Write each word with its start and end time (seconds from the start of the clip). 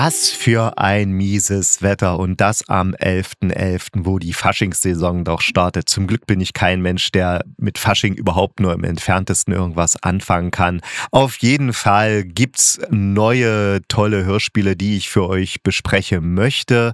Was 0.00 0.30
für 0.30 0.78
ein 0.78 1.10
mieses 1.10 1.82
Wetter 1.82 2.20
und 2.20 2.40
das 2.40 2.68
am 2.68 2.94
11.11., 2.94 3.52
.11., 3.52 3.86
wo 4.04 4.20
die 4.20 4.32
Faschingssaison 4.32 5.24
doch 5.24 5.40
startet. 5.40 5.88
Zum 5.88 6.06
Glück 6.06 6.24
bin 6.24 6.40
ich 6.40 6.52
kein 6.52 6.80
Mensch, 6.80 7.10
der 7.10 7.44
mit 7.56 7.78
Fasching 7.78 8.14
überhaupt 8.14 8.60
nur 8.60 8.72
im 8.74 8.84
entferntesten 8.84 9.52
irgendwas 9.52 10.00
anfangen 10.00 10.52
kann. 10.52 10.82
Auf 11.10 11.38
jeden 11.38 11.72
Fall 11.72 12.22
gibt's 12.22 12.78
neue 12.90 13.80
tolle 13.88 14.24
Hörspiele, 14.24 14.76
die 14.76 14.96
ich 14.96 15.08
für 15.08 15.28
euch 15.28 15.64
besprechen 15.64 16.32
möchte. 16.32 16.92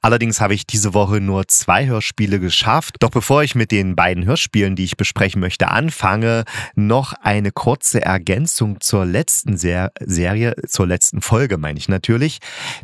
Allerdings 0.00 0.40
habe 0.40 0.54
ich 0.54 0.66
diese 0.66 0.94
Woche 0.94 1.20
nur 1.20 1.48
zwei 1.48 1.84
Hörspiele 1.86 2.40
geschafft. 2.40 2.96
Doch 3.00 3.10
bevor 3.10 3.42
ich 3.42 3.56
mit 3.56 3.72
den 3.72 3.94
beiden 3.94 4.24
Hörspielen, 4.24 4.74
die 4.74 4.84
ich 4.84 4.96
besprechen 4.96 5.42
möchte, 5.42 5.68
anfange, 5.68 6.44
noch 6.74 7.12
eine 7.12 7.52
kurze 7.52 8.00
Ergänzung 8.00 8.80
zur 8.80 9.04
letzten 9.04 9.58
Ser 9.58 9.92
Serie, 10.00 10.54
zur 10.66 10.86
letzten 10.86 11.20
Folge 11.20 11.58
meine 11.58 11.78
ich 11.78 11.90
natürlich 11.90 12.37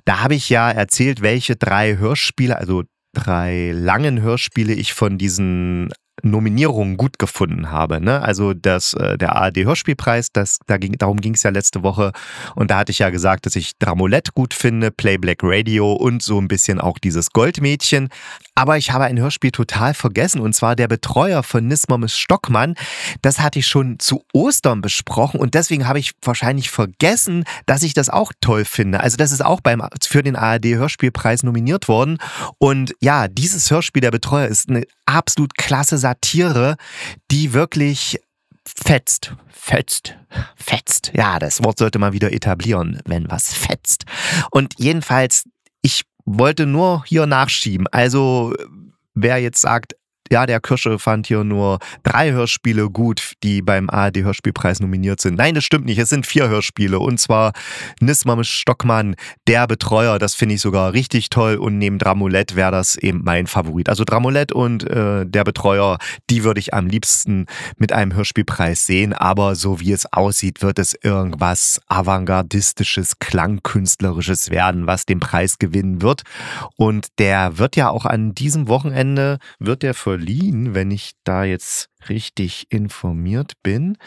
Da 0.04 0.20
habe 0.20 0.34
ich 0.34 0.48
ja 0.50 0.70
erzählt, 0.70 1.22
welche 1.22 1.56
drei 1.56 1.96
Hörspiele, 1.96 2.56
also 2.56 2.84
drei 3.12 3.72
langen 3.72 4.20
Hörspiele 4.20 4.72
ich 4.74 4.92
von 4.92 5.18
diesen 5.18 5.92
Nominierungen 6.22 6.96
gut 6.96 7.18
gefunden 7.18 7.70
habe. 7.70 8.00
Ne? 8.00 8.22
Also 8.22 8.54
das, 8.54 8.94
äh, 8.94 9.18
der 9.18 9.36
ARD-Hörspielpreis, 9.36 10.32
das, 10.32 10.58
da 10.66 10.76
ging, 10.76 10.92
darum 10.96 11.20
ging 11.20 11.34
es 11.34 11.42
ja 11.42 11.50
letzte 11.50 11.82
Woche. 11.82 12.12
Und 12.54 12.70
da 12.70 12.78
hatte 12.78 12.92
ich 12.92 13.00
ja 13.00 13.10
gesagt, 13.10 13.46
dass 13.46 13.56
ich 13.56 13.72
Dramolette 13.78 14.32
gut 14.32 14.54
finde, 14.54 14.90
Play 14.90 15.18
Black 15.18 15.38
Radio 15.42 15.92
und 15.92 16.22
so 16.22 16.40
ein 16.40 16.48
bisschen 16.48 16.80
auch 16.80 16.98
dieses 16.98 17.30
Goldmädchen. 17.30 18.08
Aber 18.54 18.78
ich 18.78 18.92
habe 18.92 19.04
ein 19.04 19.18
Hörspiel 19.18 19.50
total 19.50 19.94
vergessen 19.94 20.40
und 20.40 20.54
zwar 20.54 20.76
der 20.76 20.86
Betreuer 20.86 21.42
von 21.42 21.66
Nismomes 21.66 22.16
Stockmann. 22.16 22.74
Das 23.20 23.40
hatte 23.40 23.58
ich 23.58 23.66
schon 23.66 23.98
zu 23.98 24.24
Ostern 24.32 24.80
besprochen 24.80 25.40
und 25.40 25.54
deswegen 25.54 25.88
habe 25.88 25.98
ich 25.98 26.12
wahrscheinlich 26.22 26.70
vergessen, 26.70 27.44
dass 27.66 27.82
ich 27.82 27.94
das 27.94 28.08
auch 28.08 28.32
toll 28.40 28.64
finde. 28.64 29.00
Also 29.00 29.16
das 29.16 29.32
ist 29.32 29.44
auch 29.44 29.60
beim, 29.60 29.82
für 30.02 30.22
den 30.22 30.36
ARD-Hörspielpreis 30.36 31.42
nominiert 31.42 31.88
worden. 31.88 32.18
Und 32.58 32.94
ja, 33.00 33.26
dieses 33.26 33.70
Hörspiel, 33.70 34.02
der 34.02 34.12
Betreuer, 34.12 34.46
ist 34.46 34.68
eine 34.68 34.84
absolut 35.06 35.56
klasse 35.56 35.98
Satire, 36.04 36.76
die 37.30 37.54
wirklich 37.54 38.20
fetzt. 38.66 39.34
Fetzt. 39.48 40.18
Fetzt. 40.54 41.12
Ja, 41.14 41.38
das 41.38 41.64
Wort 41.64 41.78
sollte 41.78 41.98
man 41.98 42.12
wieder 42.12 42.30
etablieren, 42.30 43.00
wenn 43.06 43.30
was 43.30 43.54
fetzt. 43.54 44.04
Und 44.50 44.74
jedenfalls, 44.76 45.44
ich 45.80 46.02
wollte 46.26 46.66
nur 46.66 47.04
hier 47.06 47.24
nachschieben. 47.24 47.86
Also, 47.90 48.52
wer 49.14 49.38
jetzt 49.38 49.62
sagt, 49.62 49.96
ja, 50.30 50.46
der 50.46 50.60
Kirsche 50.60 50.98
fand 50.98 51.26
hier 51.26 51.44
nur 51.44 51.78
drei 52.02 52.32
Hörspiele 52.32 52.88
gut, 52.88 53.34
die 53.42 53.60
beim 53.60 53.90
ARD-Hörspielpreis 53.90 54.80
nominiert 54.80 55.20
sind. 55.20 55.36
Nein, 55.36 55.54
das 55.54 55.64
stimmt 55.64 55.84
nicht. 55.84 55.98
Es 55.98 56.08
sind 56.08 56.26
vier 56.26 56.48
Hörspiele. 56.48 56.98
Und 56.98 57.20
zwar 57.20 57.52
Nisma 58.00 58.42
Stockmann, 58.42 59.16
der 59.46 59.66
Betreuer. 59.66 60.18
Das 60.18 60.34
finde 60.34 60.54
ich 60.54 60.60
sogar 60.62 60.92
richtig 60.94 61.28
toll. 61.28 61.56
Und 61.56 61.78
neben 61.78 61.98
Dramolett 61.98 62.56
wäre 62.56 62.72
das 62.72 62.96
eben 62.96 63.22
mein 63.22 63.46
Favorit. 63.46 63.88
Also 63.88 64.04
Dramolett 64.04 64.50
und 64.50 64.88
äh, 64.88 65.26
der 65.26 65.44
Betreuer, 65.44 65.98
die 66.30 66.42
würde 66.42 66.58
ich 66.58 66.72
am 66.72 66.86
liebsten 66.86 67.46
mit 67.76 67.92
einem 67.92 68.14
Hörspielpreis 68.14 68.86
sehen. 68.86 69.12
Aber 69.12 69.54
so 69.54 69.80
wie 69.80 69.92
es 69.92 70.10
aussieht, 70.12 70.62
wird 70.62 70.78
es 70.78 70.94
irgendwas 71.02 71.80
avantgardistisches, 71.88 73.18
klangkünstlerisches 73.18 74.50
werden, 74.50 74.86
was 74.86 75.04
den 75.04 75.20
Preis 75.20 75.58
gewinnen 75.58 76.00
wird. 76.00 76.22
Und 76.76 77.08
der 77.18 77.58
wird 77.58 77.76
ja 77.76 77.90
auch 77.90 78.06
an 78.06 78.34
diesem 78.34 78.68
Wochenende, 78.68 79.38
wird 79.58 79.82
der 79.82 79.92
für 79.94 80.13
verliehen, 80.14 80.74
wenn 80.74 80.92
ich 80.92 81.12
da 81.24 81.42
jetzt 81.42 81.88
richtig 82.08 82.66
informiert 82.70 83.54
bin. 83.64 83.98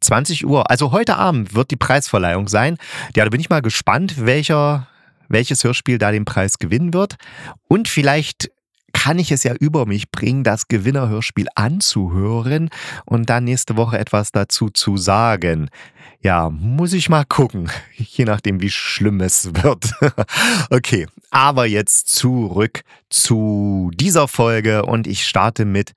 20 0.00 0.46
Uhr, 0.46 0.70
also 0.70 0.90
heute 0.90 1.16
Abend 1.16 1.54
wird 1.54 1.70
die 1.70 1.76
Preisverleihung 1.76 2.48
sein. 2.48 2.78
Ja, 3.14 3.24
da 3.24 3.30
bin 3.30 3.40
ich 3.42 3.50
mal 3.50 3.60
gespannt, 3.60 4.24
welcher, 4.24 4.88
welches 5.28 5.62
Hörspiel 5.62 5.98
da 5.98 6.12
den 6.12 6.24
Preis 6.24 6.58
gewinnen 6.58 6.94
wird. 6.94 7.16
Und 7.68 7.88
vielleicht 7.88 8.50
kann 8.94 9.18
ich 9.18 9.32
es 9.32 9.44
ja 9.44 9.52
über 9.52 9.84
mich 9.84 10.10
bringen, 10.10 10.44
das 10.44 10.66
Gewinnerhörspiel 10.68 11.48
anzuhören 11.54 12.70
und 13.04 13.28
dann 13.28 13.44
nächste 13.44 13.76
Woche 13.76 13.98
etwas 13.98 14.32
dazu 14.32 14.70
zu 14.70 14.96
sagen. 14.96 15.68
Ja, 16.22 16.50
muss 16.50 16.92
ich 16.92 17.08
mal 17.08 17.24
gucken, 17.24 17.70
je 17.96 18.26
nachdem, 18.26 18.60
wie 18.60 18.70
schlimm 18.70 19.20
es 19.20 19.54
wird. 19.62 19.92
okay, 20.70 21.06
aber 21.30 21.66
jetzt 21.66 22.08
zurück 22.08 22.82
zu 23.08 23.90
dieser 23.94 24.28
Folge 24.28 24.84
und 24.84 25.06
ich 25.06 25.26
starte 25.26 25.64
mit 25.64 25.92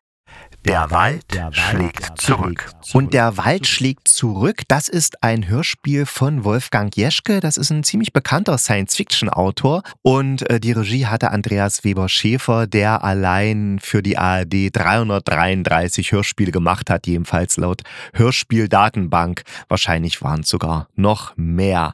der 0.65 0.91
Wald, 0.91 1.25
der 1.33 1.45
Wald 1.45 1.55
schlägt 1.57 2.21
zurück. 2.21 2.71
Und 2.93 3.13
der 3.13 3.37
Wald 3.37 3.67
schlägt 3.67 4.07
zurück, 4.07 4.61
das 4.67 4.87
ist 4.87 5.21
ein 5.23 5.47
Hörspiel 5.47 6.05
von 6.05 6.45
Wolfgang 6.45 6.95
Jeschke. 6.95 7.41
Das 7.41 7.57
ist 7.57 7.69
ein 7.69 7.83
ziemlich 7.83 8.13
bekannter 8.13 8.57
Science-Fiction-Autor. 8.57 9.83
Und 10.01 10.49
äh, 10.49 10.59
die 10.59 10.71
Regie 10.71 11.07
hatte 11.07 11.31
Andreas 11.31 11.83
Weber-Schäfer, 11.83 12.67
der 12.67 13.03
allein 13.03 13.79
für 13.81 14.01
die 14.01 14.17
ARD 14.17 14.69
333 14.71 16.11
Hörspiele 16.11 16.51
gemacht 16.51 16.89
hat, 16.89 17.07
jedenfalls 17.07 17.57
laut 17.57 17.81
Hörspieldatenbank. 18.13 19.43
Wahrscheinlich 19.67 20.21
waren 20.21 20.41
es 20.41 20.49
sogar 20.49 20.87
noch 20.95 21.35
mehr. 21.35 21.91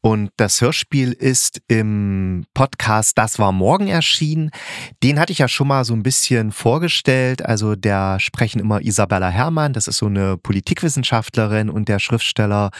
Und 0.00 0.30
das 0.36 0.60
Hörspiel 0.60 1.12
ist 1.12 1.62
im 1.66 2.46
Podcast 2.54 3.18
Das 3.18 3.38
war 3.38 3.50
morgen 3.50 3.88
erschienen. 3.88 4.50
Den 5.02 5.18
hatte 5.18 5.32
ich 5.32 5.38
ja 5.38 5.48
schon 5.48 5.68
mal 5.68 5.84
so 5.84 5.94
ein 5.94 6.02
bisschen 6.02 6.52
vorgestellt. 6.52 7.44
Also 7.44 7.74
der 7.74 8.03
sprechen 8.18 8.60
immer 8.60 8.80
Isabella 8.80 9.28
Herrmann, 9.28 9.72
das 9.72 9.88
ist 9.88 9.98
so 9.98 10.06
eine 10.06 10.36
Politikwissenschaftlerin 10.36 11.70
und 11.70 11.88
der 11.88 11.98
Schriftsteller, 11.98 12.70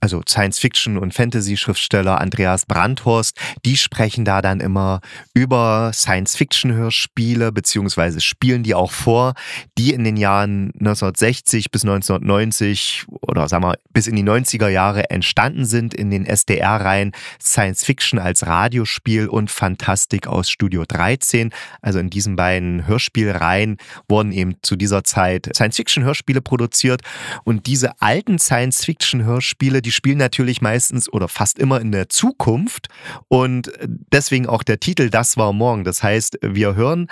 also 0.00 0.22
Science-Fiction- 0.26 0.98
und 0.98 1.14
Fantasy-Schriftsteller 1.14 2.20
Andreas 2.20 2.66
Brandhorst, 2.66 3.38
die 3.64 3.76
sprechen 3.76 4.24
da 4.24 4.42
dann 4.42 4.60
immer 4.60 5.00
über 5.32 5.90
Science-Fiction-Hörspiele, 5.94 7.52
beziehungsweise 7.52 8.20
spielen 8.20 8.62
die 8.62 8.74
auch 8.74 8.92
vor, 8.92 9.34
die 9.78 9.92
in 9.92 10.04
den 10.04 10.16
Jahren 10.16 10.72
1960 10.78 11.70
bis 11.70 11.84
1990 11.84 13.06
oder 13.08 13.48
sagen 13.48 13.64
wir 13.64 13.78
bis 13.92 14.06
in 14.06 14.16
die 14.16 14.24
90er 14.24 14.68
Jahre 14.68 15.10
entstanden 15.10 15.64
sind 15.64 15.94
in 15.94 16.10
den 16.10 16.26
SDR-Reihen 16.26 17.12
Science-Fiction 17.40 18.18
als 18.18 18.46
Radiospiel 18.46 19.28
und 19.28 19.50
Fantastik 19.50 20.26
aus 20.26 20.50
Studio 20.50 20.84
13. 20.86 21.50
Also 21.80 21.98
in 21.98 22.10
diesen 22.10 22.36
beiden 22.36 22.86
Hörspielreihen 22.86 23.78
wurden 24.08 24.32
eben 24.32 24.53
zu 24.62 24.76
dieser 24.76 25.04
Zeit 25.04 25.50
Science-Fiction-Hörspiele 25.54 26.40
produziert. 26.40 27.02
Und 27.44 27.66
diese 27.66 28.00
alten 28.00 28.38
Science-Fiction-Hörspiele, 28.38 29.82
die 29.82 29.92
spielen 29.92 30.18
natürlich 30.18 30.60
meistens 30.60 31.12
oder 31.12 31.28
fast 31.28 31.58
immer 31.58 31.80
in 31.80 31.92
der 31.92 32.08
Zukunft. 32.08 32.88
Und 33.28 33.72
deswegen 34.12 34.46
auch 34.46 34.62
der 34.62 34.80
Titel 34.80 35.10
Das 35.10 35.36
war 35.36 35.52
morgen. 35.52 35.84
Das 35.84 36.02
heißt, 36.02 36.38
wir 36.42 36.74
hören 36.74 37.08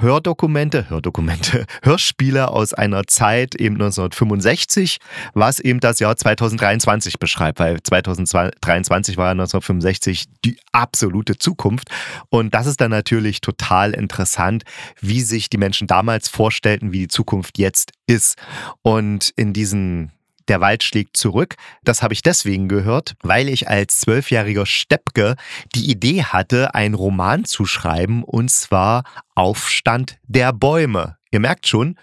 Hördokumente, 0.00 0.88
Hördokumente, 0.88 1.66
Hörspiele 1.82 2.48
aus 2.48 2.72
einer 2.72 3.06
Zeit 3.06 3.56
eben 3.56 3.74
1965, 3.76 4.98
was 5.34 5.58
eben 5.58 5.80
das 5.80 5.98
Jahr 5.98 6.16
2023 6.16 7.18
beschreibt, 7.18 7.58
weil 7.58 7.82
2023 7.82 9.16
war 9.16 9.26
ja 9.26 9.30
1965 9.32 10.26
die 10.44 10.56
absolute 10.72 11.38
Zukunft. 11.38 11.88
Und 12.28 12.54
das 12.54 12.66
ist 12.66 12.80
dann 12.80 12.92
natürlich 12.92 13.40
total 13.40 13.92
interessant, 13.92 14.62
wie 15.00 15.20
sich 15.22 15.50
die 15.50 15.58
Menschen 15.58 15.88
damals 15.88 16.28
vorstellten, 16.28 16.92
wie 16.92 17.00
die 17.00 17.08
Zukunft 17.08 17.58
jetzt 17.58 17.92
ist. 18.06 18.36
Und 18.82 19.32
in 19.36 19.52
diesen 19.52 20.12
der 20.48 20.60
Wald 20.60 20.82
schlägt 20.82 21.16
zurück. 21.16 21.56
Das 21.84 22.02
habe 22.02 22.14
ich 22.14 22.22
deswegen 22.22 22.68
gehört, 22.68 23.14
weil 23.22 23.48
ich 23.48 23.68
als 23.68 23.98
zwölfjähriger 24.00 24.66
Steppke 24.66 25.36
die 25.74 25.90
Idee 25.90 26.24
hatte, 26.24 26.74
einen 26.74 26.94
Roman 26.94 27.44
zu 27.44 27.66
schreiben, 27.66 28.24
und 28.24 28.50
zwar 28.50 29.04
Aufstand 29.34 30.18
der 30.24 30.52
Bäume. 30.52 31.16
Ihr 31.30 31.40
merkt 31.40 31.66
schon, 31.66 31.96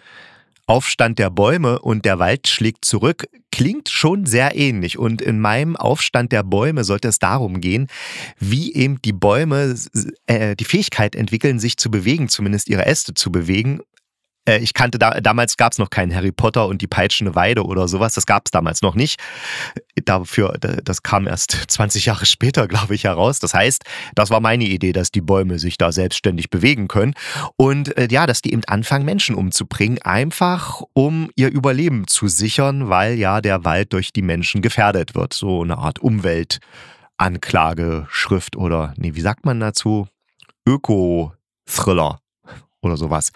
Aufstand 0.67 1.19
der 1.19 1.29
Bäume 1.29 1.79
und 1.79 2.05
der 2.05 2.17
Wald 2.17 2.47
schlägt 2.47 2.85
zurück 2.85 3.25
klingt 3.55 3.87
schon 3.87 4.25
sehr 4.25 4.57
ähnlich. 4.57 4.99
Und 4.99 5.21
in 5.21 5.39
meinem 5.39 5.77
Aufstand 5.77 6.33
der 6.33 6.43
Bäume 6.43 6.83
sollte 6.83 7.07
es 7.07 7.19
darum 7.19 7.61
gehen, 7.61 7.87
wie 8.37 8.73
eben 8.73 9.01
die 9.01 9.13
Bäume 9.13 9.75
äh, 10.27 10.57
die 10.57 10.65
Fähigkeit 10.65 11.15
entwickeln, 11.15 11.57
sich 11.57 11.77
zu 11.77 11.89
bewegen, 11.89 12.27
zumindest 12.27 12.67
ihre 12.67 12.85
Äste 12.85 13.13
zu 13.13 13.31
bewegen 13.31 13.79
Äh, 14.45 14.59
ich 14.59 14.73
kannte 14.73 14.97
da, 14.97 15.19
damals 15.21 15.57
gab 15.57 15.73
es 15.73 15.79
noch 15.79 15.89
keinen 15.89 16.15
Harry 16.15 16.31
Potter 16.31 16.67
und 16.67 16.81
die 16.81 16.87
peitschende 16.87 17.35
Weide 17.35 17.65
oder 17.65 17.87
sowas. 17.87 18.13
Das 18.13 18.25
gab 18.25 18.43
es 18.45 18.51
damals 18.51 18.81
noch 18.81 18.95
nicht. 18.95 19.19
Dafür, 20.05 20.57
das 20.59 21.03
kam 21.03 21.27
erst 21.27 21.51
20 21.67 22.05
Jahre 22.05 22.25
später, 22.25 22.67
glaube 22.67 22.95
ich, 22.95 23.03
heraus. 23.03 23.39
Das 23.39 23.53
heißt, 23.53 23.83
das 24.15 24.29
war 24.29 24.39
meine 24.39 24.65
Idee, 24.65 24.93
dass 24.93 25.11
die 25.11 25.21
Bäume 25.21 25.59
sich 25.59 25.77
da 25.77 25.91
selbstständig 25.91 26.49
bewegen 26.49 26.87
können 26.87 27.13
und 27.57 27.97
äh, 27.97 28.07
ja, 28.09 28.25
dass 28.25 28.41
die 28.41 28.53
eben 28.53 28.63
anfangen, 28.67 29.05
Menschen 29.05 29.35
umzubringen, 29.35 30.01
einfach 30.01 30.81
um 30.93 31.29
ihr 31.35 31.51
Überleben 31.51 32.07
zu 32.07 32.27
sichern, 32.27 32.89
weil 32.89 33.15
ja 33.15 33.41
der 33.41 33.65
Wald 33.65 33.93
durch 33.93 34.13
die 34.13 34.21
Menschen 34.21 34.61
gefährdet 34.61 35.15
wird. 35.15 35.33
So 35.33 35.63
eine 35.63 35.77
Art 35.77 35.99
Umweltanklageschrift 35.99 38.55
oder, 38.55 38.93
nee, 38.97 39.15
wie 39.15 39.21
sagt 39.21 39.45
man 39.45 39.59
dazu? 39.59 40.07
Öko-Thriller 40.67 42.19
oder 42.81 42.97
sowas. 42.97 43.31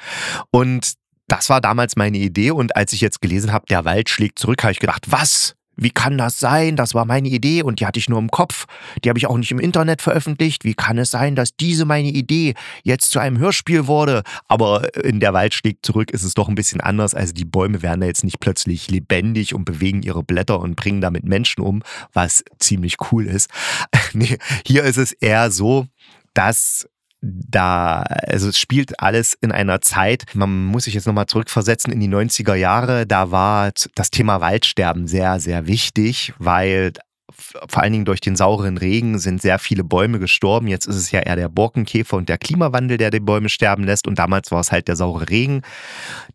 Und 0.52 0.99
das 1.30 1.50
war 1.50 1.62
damals 1.62 1.96
meine 1.96 2.18
Idee 2.18 2.52
und 2.52 2.76
als 2.76 2.92
ich 2.92 3.02
jetzt 3.02 3.22
gelesen 3.22 3.54
habe, 3.54 3.66
der 3.70 3.86
Wald 3.86 4.10
schlägt 4.10 4.40
zurück, 4.40 4.64
habe 4.64 4.74
ich 4.74 4.80
gedacht, 4.80 5.06
was? 5.10 5.56
Wie 5.82 5.92
kann 5.92 6.18
das 6.18 6.40
sein? 6.40 6.76
Das 6.76 6.94
war 6.94 7.06
meine 7.06 7.30
Idee 7.30 7.64
und 7.64 7.80
die 7.80 7.86
hatte 7.86 8.00
ich 8.00 8.10
nur 8.10 8.20
im 8.20 8.30
Kopf. 8.30 8.66
Die 9.02 9.08
habe 9.08 9.18
ich 9.18 9.28
auch 9.28 9.38
nicht 9.38 9.52
im 9.52 9.60
Internet 9.60 10.02
veröffentlicht. 10.02 10.66
Wie 10.66 10.74
kann 10.74 10.98
es 10.98 11.10
sein, 11.10 11.38
dass 11.38 11.56
diese 11.56 11.86
meine 11.86 12.10
Idee 12.10 12.56
jetzt 12.84 13.12
zu 13.12 13.20
einem 13.20 13.38
Hörspiel 13.38 13.88
wurde? 13.88 14.24
Aber 14.50 14.94
in 14.98 15.22
der 15.22 15.32
Wald 15.32 15.54
schlägt 15.54 15.86
zurück 15.86 16.12
ist 16.12 16.24
es 16.24 16.34
doch 16.34 16.50
ein 16.50 16.56
bisschen 16.56 16.82
anders. 16.82 17.16
Also 17.16 17.32
die 17.32 17.46
Bäume 17.46 17.82
werden 17.82 18.02
da 18.02 18.08
jetzt 18.08 18.26
nicht 18.26 18.42
plötzlich 18.42 18.92
lebendig 18.92 19.56
und 19.56 19.64
bewegen 19.64 20.02
ihre 20.04 20.22
Blätter 20.22 20.60
und 20.60 20.76
bringen 20.76 21.00
damit 21.00 21.24
Menschen 21.24 21.62
um, 21.62 21.82
was 22.12 22.44
ziemlich 22.58 22.98
cool 23.12 23.26
ist. 23.26 23.50
nee, 24.14 24.38
hier 24.66 24.84
ist 24.84 24.98
es 24.98 25.14
eher 25.14 25.50
so, 25.50 25.88
dass 26.34 26.90
da, 27.22 28.02
also 28.02 28.50
es 28.50 28.58
spielt 28.58 29.00
alles 29.00 29.34
in 29.34 29.52
einer 29.52 29.82
Zeit, 29.82 30.26
man 30.34 30.66
muss 30.66 30.86
sich 30.86 30.94
jetzt 30.94 31.08
nochmal 31.08 31.26
zurückversetzen 31.26 31.92
in 31.92 32.00
die 32.00 32.08
90er 32.08 32.56
Jahre, 32.56 33.06
da 33.06 33.32
war 33.32 33.72
das 33.96 34.12
Thema 34.12 34.42
Waldsterben 34.42 35.08
sehr, 35.08 35.40
sehr 35.40 35.68
wichtig, 35.68 36.34
weil 36.40 36.94
vor 37.32 37.84
allen 37.84 37.94
Dingen 37.94 38.06
durch 38.06 38.22
den 38.22 38.36
sauren 38.36 38.78
Regen 38.78 39.20
sind 39.20 39.42
sehr 39.42 39.60
viele 39.60 39.84
Bäume 39.84 40.20
gestorben. 40.20 40.68
Jetzt 40.68 40.88
ist 40.88 40.96
es 40.96 41.12
ja 41.12 41.22
eher 41.22 41.36
der 41.36 41.50
Borkenkäfer 41.50 42.18
und 42.18 42.30
der 42.30 42.38
Klimawandel, 42.38 42.98
der 42.98 43.12
die 43.12 43.20
Bäume 43.20 43.50
sterben 43.50 43.84
lässt. 43.84 44.08
Und 44.08 44.20
damals 44.20 44.52
war 44.52 44.60
es 44.60 44.72
halt 44.72 44.88
der 44.88 44.96
saure 44.96 45.30
Regen. 45.30 45.62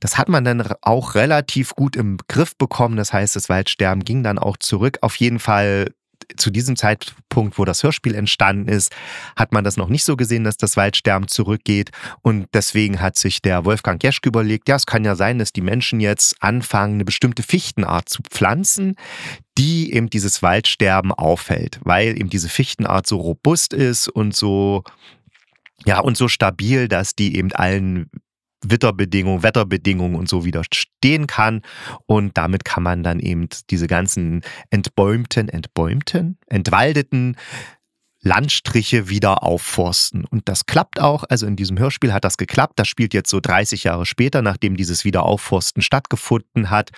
Das 0.00 0.18
hat 0.18 0.28
man 0.28 0.44
dann 0.44 0.62
auch 0.82 1.14
relativ 1.14 1.74
gut 1.74 1.96
im 1.96 2.18
Griff 2.28 2.56
bekommen. 2.56 2.96
Das 2.96 3.12
heißt, 3.12 3.36
das 3.36 3.48
Waldsterben 3.48 4.04
ging 4.04 4.22
dann 4.22 4.38
auch 4.38 4.56
zurück. 4.56 4.98
Auf 5.02 5.16
jeden 5.16 5.40
Fall 5.40 5.88
zu 6.36 6.50
diesem 6.50 6.76
Zeitpunkt, 6.76 7.58
wo 7.58 7.64
das 7.64 7.82
Hörspiel 7.82 8.14
entstanden 8.14 8.68
ist, 8.68 8.92
hat 9.36 9.52
man 9.52 9.64
das 9.64 9.76
noch 9.76 9.88
nicht 9.88 10.04
so 10.04 10.16
gesehen, 10.16 10.44
dass 10.44 10.56
das 10.56 10.76
Waldsterben 10.76 11.28
zurückgeht. 11.28 11.90
Und 12.22 12.48
deswegen 12.52 13.00
hat 13.00 13.18
sich 13.18 13.42
der 13.42 13.64
Wolfgang 13.64 14.02
Jeschke 14.02 14.28
überlegt, 14.28 14.68
ja, 14.68 14.76
es 14.76 14.86
kann 14.86 15.04
ja 15.04 15.16
sein, 15.16 15.38
dass 15.38 15.52
die 15.52 15.60
Menschen 15.60 16.00
jetzt 16.00 16.36
anfangen, 16.40 16.94
eine 16.94 17.04
bestimmte 17.04 17.42
Fichtenart 17.42 18.08
zu 18.08 18.22
pflanzen, 18.22 18.96
die 19.58 19.92
eben 19.92 20.10
dieses 20.10 20.42
Waldsterben 20.42 21.12
auffällt, 21.12 21.80
weil 21.84 22.18
eben 22.18 22.28
diese 22.28 22.48
Fichtenart 22.48 23.06
so 23.06 23.18
robust 23.18 23.72
ist 23.72 24.08
und 24.08 24.34
so 24.34 24.82
ja, 25.86 26.00
und 26.00 26.16
so 26.16 26.28
stabil, 26.28 26.88
dass 26.88 27.14
die 27.14 27.36
eben 27.36 27.52
allen 27.52 28.10
Witterbedingungen, 28.70 29.42
Wetterbedingungen 29.42 30.16
und 30.16 30.28
so 30.28 30.44
widerstehen 30.44 31.26
kann. 31.26 31.62
Und 32.06 32.36
damit 32.36 32.64
kann 32.64 32.82
man 32.82 33.02
dann 33.02 33.20
eben 33.20 33.48
diese 33.70 33.86
ganzen 33.86 34.42
entbäumten, 34.70 35.48
entbäumten, 35.48 36.38
entwaldeten 36.46 37.36
Landstriche 38.24 39.10
wieder 39.10 39.42
aufforsten. 39.42 40.24
Und 40.24 40.48
das 40.48 40.64
klappt 40.64 40.98
auch. 40.98 41.24
Also 41.28 41.46
in 41.46 41.56
diesem 41.56 41.78
Hörspiel 41.78 42.12
hat 42.12 42.24
das 42.24 42.38
geklappt. 42.38 42.72
Das 42.76 42.88
spielt 42.88 43.12
jetzt 43.12 43.28
so 43.28 43.38
30 43.38 43.84
Jahre 43.84 44.06
später, 44.06 44.40
nachdem 44.40 44.76
dieses 44.76 45.04
Wiederaufforsten 45.04 45.82
stattgefunden 45.82 46.70
hat. 46.70 46.90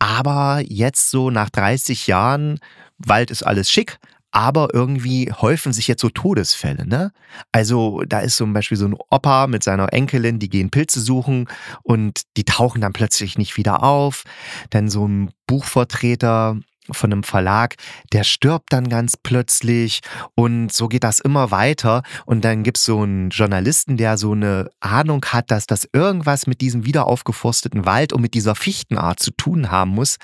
Aber 0.00 0.60
jetzt 0.66 1.10
so 1.10 1.30
nach 1.30 1.50
30 1.50 2.08
Jahren, 2.08 2.58
Wald 2.98 3.30
ist 3.30 3.44
alles 3.44 3.70
schick, 3.70 3.98
aber 4.32 4.70
irgendwie 4.72 5.30
häufen 5.30 5.72
sich 5.72 5.86
jetzt 5.86 6.00
so 6.00 6.08
Todesfälle, 6.08 6.86
ne? 6.86 7.12
Also 7.52 8.02
da 8.08 8.20
ist 8.20 8.36
zum 8.36 8.52
Beispiel 8.52 8.78
so 8.78 8.86
ein 8.86 8.96
Opa 9.10 9.46
mit 9.46 9.62
seiner 9.62 9.92
Enkelin, 9.92 10.38
die 10.38 10.48
gehen 10.48 10.70
Pilze 10.70 11.00
suchen 11.00 11.48
und 11.82 12.22
die 12.36 12.44
tauchen 12.44 12.80
dann 12.80 12.94
plötzlich 12.94 13.38
nicht 13.38 13.56
wieder 13.56 13.82
auf. 13.82 14.24
Dann 14.70 14.88
so 14.88 15.06
ein 15.06 15.30
Buchvertreter 15.46 16.58
von 16.90 17.12
einem 17.12 17.22
Verlag, 17.22 17.76
der 18.12 18.24
stirbt 18.24 18.72
dann 18.72 18.88
ganz 18.88 19.16
plötzlich 19.16 20.00
und 20.34 20.72
so 20.72 20.88
geht 20.88 21.04
das 21.04 21.20
immer 21.20 21.50
weiter. 21.50 22.02
Und 22.26 22.44
dann 22.44 22.64
gibt 22.64 22.78
es 22.78 22.84
so 22.84 23.02
einen 23.02 23.30
Journalisten, 23.30 23.96
der 23.96 24.18
so 24.18 24.32
eine 24.32 24.70
Ahnung 24.80 25.24
hat, 25.26 25.50
dass 25.50 25.66
das 25.66 25.88
irgendwas 25.92 26.46
mit 26.46 26.60
diesem 26.60 26.84
wiederaufgeforsteten 26.84 27.86
Wald 27.86 28.12
und 28.12 28.20
mit 28.20 28.34
dieser 28.34 28.54
Fichtenart 28.54 29.20
zu 29.20 29.30
tun 29.30 29.70
haben 29.70 29.92
muss. 29.92 30.16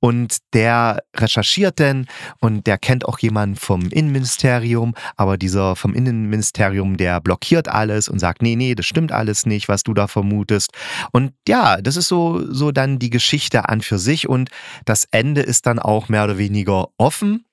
Und 0.00 0.38
der 0.52 1.02
recherchiert 1.16 1.80
dann 1.80 2.06
und 2.40 2.66
der 2.66 2.76
kennt 2.78 3.06
auch 3.06 3.18
jemanden 3.18 3.56
vom 3.56 3.88
Innenministerium, 3.88 4.94
aber 5.16 5.38
dieser 5.38 5.76
vom 5.76 5.94
Innenministerium, 5.94 6.96
der 6.96 7.20
blockiert 7.20 7.68
alles 7.68 8.08
und 8.08 8.18
sagt, 8.18 8.42
nee, 8.42 8.56
nee, 8.56 8.74
das 8.74 8.86
stimmt 8.86 9.12
alles 9.12 9.46
nicht, 9.46 9.68
was 9.68 9.82
du 9.82 9.94
da 9.94 10.08
vermutest. 10.08 10.72
Und 11.12 11.32
ja, 11.48 11.80
das 11.80 11.96
ist 11.96 12.08
so, 12.08 12.42
so 12.52 12.70
dann 12.70 12.98
die 12.98 13.10
Geschichte 13.10 13.68
an 13.68 13.80
für 13.80 13.98
sich 13.98 14.28
und 14.28 14.50
das 14.84 15.06
Ende 15.10 15.40
ist 15.40 15.66
dann 15.66 15.78
auch 15.78 16.01
mehr 16.08 16.24
oder 16.24 16.38
weniger 16.38 16.88
offen. 16.96 17.44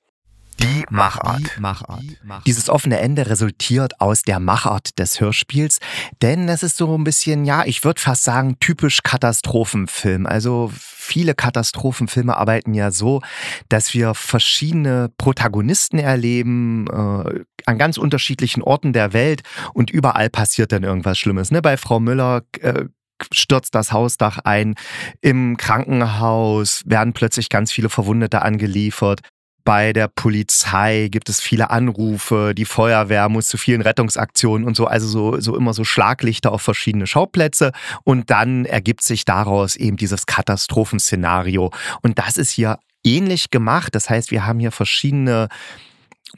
Die 0.60 0.86
Machart. 0.90 1.42
Die 1.56 1.62
Machart. 1.62 2.04
Dieses 2.46 2.69
offene 2.69 3.00
Ende 3.00 3.30
resultiert 3.30 4.01
aus 4.01 4.24
der 4.24 4.40
Machart 4.40 5.00
des 5.00 5.22
Hörspiels, 5.22 5.80
denn 6.22 6.50
es 6.50 6.63
ist 6.63 6.75
so 6.78 6.98
ein 6.98 7.04
bisschen, 7.04 7.46
ja, 7.46 7.63
ich 7.66 7.84
würde 7.84 8.01
fast 8.01 8.24
sagen, 8.24 8.57
typisch 8.60 9.00
Katastrophenfilm. 9.04 10.25
Also 10.25 10.69
viele 10.74 11.34
Katastrophenfilme 11.34 12.36
arbeiten 12.36 12.74
ja 12.74 12.92
so, 12.92 13.22
dass 13.69 13.94
wir 13.94 14.13
verschiedene 14.16 15.10
Protagonisten 15.18 15.98
erleben 15.98 16.88
äh, 16.88 17.44
an 17.66 17.78
ganz 17.78 17.98
unterschiedlichen 17.98 18.62
Orten 18.62 18.94
der 18.94 19.13
Welt 19.13 19.44
und 19.74 19.90
überall 19.92 20.30
passiert 20.30 20.72
dann 20.72 20.84
irgendwas 20.84 21.18
Schlimmes. 21.18 21.52
Ne? 21.52 21.62
Bei 21.62 21.78
Frau 21.78 22.00
Müller 22.00 22.44
äh, 22.60 22.86
stürzt 23.31 23.75
das 23.75 23.92
Hausdach 23.92 24.39
ein. 24.44 24.75
Im 25.21 25.57
Krankenhaus 25.57 26.83
werden 26.86 27.13
plötzlich 27.13 27.50
ganz 27.50 27.71
viele 27.71 27.89
Verwundete 27.89 28.42
angeliefert. 28.42 29.21
Bei 29.66 29.94
der 29.94 30.07
Polizei 30.07 31.10
gibt 31.12 31.30
es 31.30 31.42
viele 31.42 31.69
Anrufe, 31.69 32.54
die 32.56 32.66
Feuerwehr 32.66 33.30
muss 33.30 33.48
zu 33.48 33.57
vielen 33.57 33.81
Rettungsaktionen 33.81 34.66
und 34.66 34.75
so, 34.75 34.88
also 34.88 35.07
so, 35.07 35.39
so 35.39 35.56
immer 35.56 35.74
so 35.74 35.83
Schlaglichter 35.83 36.51
auf 36.51 36.62
verschiedene 36.62 37.06
Schauplätze 37.06 37.71
und 38.04 38.31
dann 38.31 38.66
ergibt 38.66 39.04
sich 39.04 39.25
daraus 39.25 39.75
eben 39.75 39.98
dieses 39.98 40.25
Katastrophenszenario. 40.25 41.71
Und 42.01 42.18
das 42.18 42.38
ist 42.38 42.50
hier 42.50 42.80
ähnlich 43.04 43.51
gemacht. 43.51 43.94
Das 43.94 44.10
heißt, 44.10 44.31
wir 44.31 44.45
haben 44.45 44.60
hier 44.60 44.71
verschiedene 44.71 45.50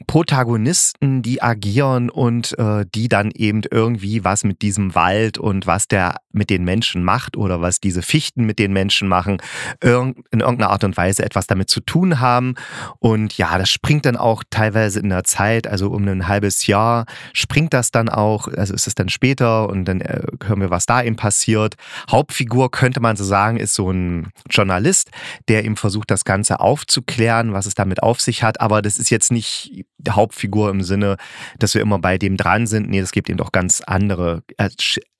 Protagonisten, 0.06 1.22
die 1.22 1.42
agieren 1.42 2.08
und 2.08 2.58
äh, 2.58 2.86
die 2.94 3.08
dann 3.08 3.30
eben 3.30 3.62
irgendwie 3.70 4.24
was 4.24 4.44
mit 4.44 4.62
diesem 4.62 4.94
Wald 4.94 5.38
und 5.38 5.66
was 5.66 5.86
der 5.86 6.16
mit 6.32 6.48
den 6.48 6.64
Menschen 6.64 7.04
macht 7.04 7.36
oder 7.36 7.60
was 7.60 7.78
diese 7.78 8.02
Fichten 8.02 8.44
mit 8.44 8.58
den 8.58 8.72
Menschen 8.72 9.06
machen, 9.06 9.38
in 9.82 10.14
irgendeiner 10.30 10.70
Art 10.70 10.84
und 10.84 10.96
Weise 10.96 11.24
etwas 11.24 11.46
damit 11.46 11.68
zu 11.68 11.80
tun 11.80 12.20
haben. 12.20 12.54
Und 13.00 13.36
ja, 13.36 13.58
das 13.58 13.68
springt 13.68 14.06
dann 14.06 14.16
auch 14.16 14.42
teilweise 14.48 15.00
in 15.00 15.10
der 15.10 15.24
Zeit, 15.24 15.66
also 15.66 15.90
um 15.90 16.08
ein 16.08 16.26
halbes 16.26 16.66
Jahr 16.66 17.04
springt 17.34 17.74
das 17.74 17.90
dann 17.90 18.08
auch, 18.08 18.48
also 18.48 18.72
ist 18.72 18.86
es 18.86 18.94
dann 18.94 19.10
später 19.10 19.68
und 19.68 19.84
dann 19.84 20.00
äh, 20.00 20.22
hören 20.44 20.60
wir, 20.60 20.70
was 20.70 20.86
da 20.86 21.02
eben 21.02 21.16
passiert. 21.16 21.74
Hauptfigur 22.10 22.70
könnte 22.70 23.00
man 23.00 23.16
so 23.16 23.24
sagen, 23.24 23.58
ist 23.58 23.74
so 23.74 23.90
ein 23.90 24.32
Journalist, 24.48 25.10
der 25.48 25.64
eben 25.64 25.76
versucht, 25.76 26.10
das 26.10 26.24
Ganze 26.24 26.60
aufzuklären, 26.60 27.52
was 27.52 27.66
es 27.66 27.74
damit 27.74 28.02
auf 28.02 28.20
sich 28.20 28.42
hat. 28.42 28.60
Aber 28.60 28.80
das 28.80 28.98
ist 28.98 29.10
jetzt 29.10 29.30
nicht 29.32 29.81
Hauptfigur 30.08 30.70
im 30.70 30.82
Sinne, 30.82 31.16
dass 31.58 31.74
wir 31.74 31.82
immer 31.82 31.98
bei 31.98 32.18
dem 32.18 32.36
dran 32.36 32.66
sind. 32.66 32.88
Nee, 32.90 33.00
es 33.00 33.12
gibt 33.12 33.28
eben 33.28 33.38
doch 33.38 33.52
ganz 33.52 33.80
andere, 33.86 34.42
äh, 34.56 34.70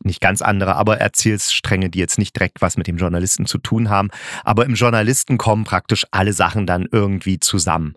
nicht 0.04 0.20
ganz 0.20 0.42
andere, 0.42 0.76
aber 0.76 0.98
Erzählstränge, 0.98 1.90
die 1.90 1.98
jetzt 1.98 2.18
nicht 2.18 2.36
direkt 2.36 2.60
was 2.60 2.76
mit 2.76 2.86
dem 2.86 2.96
Journalisten 2.96 3.46
zu 3.46 3.58
tun 3.58 3.90
haben. 3.90 4.10
Aber 4.44 4.64
im 4.64 4.74
Journalisten 4.74 5.38
kommen 5.38 5.64
praktisch 5.64 6.06
alle 6.10 6.32
Sachen 6.32 6.66
dann 6.66 6.88
irgendwie 6.90 7.38
zusammen. 7.38 7.94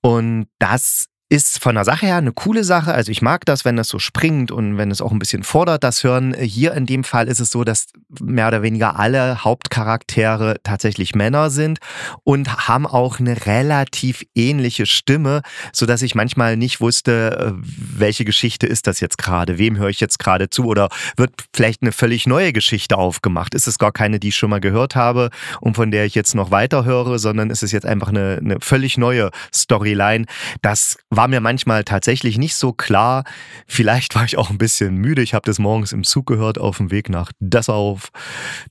Und 0.00 0.46
das 0.58 1.06
ist 1.28 1.60
von 1.60 1.74
der 1.74 1.84
Sache 1.84 2.06
her 2.06 2.16
eine 2.16 2.32
coole 2.32 2.62
Sache. 2.62 2.94
Also 2.94 3.10
ich 3.10 3.20
mag 3.20 3.44
das, 3.46 3.64
wenn 3.64 3.76
das 3.76 3.88
so 3.88 3.98
springt 3.98 4.52
und 4.52 4.78
wenn 4.78 4.92
es 4.92 5.00
auch 5.00 5.10
ein 5.10 5.18
bisschen 5.18 5.42
fordert, 5.42 5.82
das 5.82 6.04
Hören. 6.04 6.34
Hier 6.34 6.72
in 6.74 6.86
dem 6.86 7.02
Fall 7.02 7.26
ist 7.26 7.40
es 7.40 7.50
so, 7.50 7.64
dass 7.64 7.86
mehr 8.20 8.46
oder 8.46 8.62
weniger 8.62 8.96
alle 8.96 9.42
Hauptcharaktere 9.42 10.56
tatsächlich 10.62 11.16
Männer 11.16 11.50
sind 11.50 11.78
und 12.22 12.68
haben 12.68 12.86
auch 12.86 13.18
eine 13.18 13.44
relativ 13.46 14.22
ähnliche 14.36 14.86
Stimme, 14.86 15.42
sodass 15.72 16.02
ich 16.02 16.14
manchmal 16.14 16.56
nicht 16.56 16.80
wusste, 16.80 17.56
äh, 17.56 17.62
welche 17.64 18.24
Geschichte 18.24 18.68
ist 18.68 18.86
das 18.86 19.00
jetzt 19.00 19.18
gerade, 19.18 19.58
wem 19.58 19.78
höre 19.78 19.88
ich 19.88 19.98
jetzt 19.98 20.20
gerade 20.20 20.48
zu 20.48 20.66
oder 20.66 20.88
wird 21.16 21.32
vielleicht 21.52 21.82
eine 21.82 21.90
völlig 21.90 22.28
neue 22.28 22.52
Geschichte 22.52 22.96
aufgemacht. 22.96 23.54
Ist 23.54 23.66
es 23.66 23.78
gar 23.78 23.90
keine, 23.90 24.20
die 24.20 24.28
ich 24.28 24.36
schon 24.36 24.50
mal 24.50 24.60
gehört 24.60 24.94
habe 24.94 25.30
und 25.60 25.74
von 25.74 25.90
der 25.90 26.04
ich 26.04 26.14
jetzt 26.14 26.36
noch 26.36 26.52
weiter 26.52 26.84
höre, 26.84 27.18
sondern 27.18 27.50
ist 27.50 27.64
es 27.64 27.72
jetzt 27.72 27.86
einfach 27.86 28.08
eine, 28.08 28.38
eine 28.40 28.58
völlig 28.60 28.96
neue 28.96 29.30
Storyline. 29.52 30.26
Das 30.62 30.98
war 31.16 31.28
mir 31.28 31.40
manchmal 31.40 31.84
tatsächlich 31.84 32.38
nicht 32.38 32.54
so 32.54 32.72
klar. 32.72 33.24
Vielleicht 33.66 34.14
war 34.14 34.24
ich 34.24 34.38
auch 34.38 34.50
ein 34.50 34.58
bisschen 34.58 34.96
müde. 34.96 35.22
Ich 35.22 35.34
habe 35.34 35.46
das 35.46 35.58
morgens 35.58 35.92
im 35.92 36.04
Zug 36.04 36.26
gehört 36.26 36.58
auf 36.58 36.76
dem 36.78 36.90
Weg 36.90 37.08
nach 37.08 37.32
Dessau. 37.40 37.98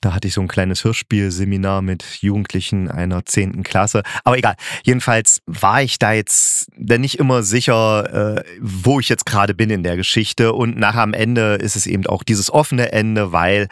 Da 0.01 0.13
hatte 0.13 0.27
ich 0.27 0.33
so 0.33 0.41
ein 0.41 0.47
kleines 0.47 0.83
Hörspielseminar 0.83 1.81
mit 1.81 2.03
Jugendlichen 2.21 2.89
einer 2.89 3.25
zehnten 3.25 3.63
Klasse. 3.63 4.03
Aber 4.23 4.37
egal. 4.37 4.55
Jedenfalls 4.83 5.41
war 5.45 5.81
ich 5.81 5.99
da 5.99 6.13
jetzt 6.13 6.67
denn 6.75 7.01
nicht 7.01 7.19
immer 7.19 7.43
sicher, 7.43 8.37
äh, 8.37 8.43
wo 8.61 8.99
ich 8.99 9.09
jetzt 9.09 9.25
gerade 9.25 9.53
bin 9.53 9.69
in 9.69 9.83
der 9.83 9.97
Geschichte. 9.97 10.53
Und 10.53 10.77
nach 10.77 10.95
am 10.95 11.13
Ende 11.13 11.55
ist 11.55 11.75
es 11.75 11.87
eben 11.87 12.05
auch 12.07 12.23
dieses 12.23 12.51
offene 12.51 12.91
Ende, 12.91 13.31
weil 13.31 13.67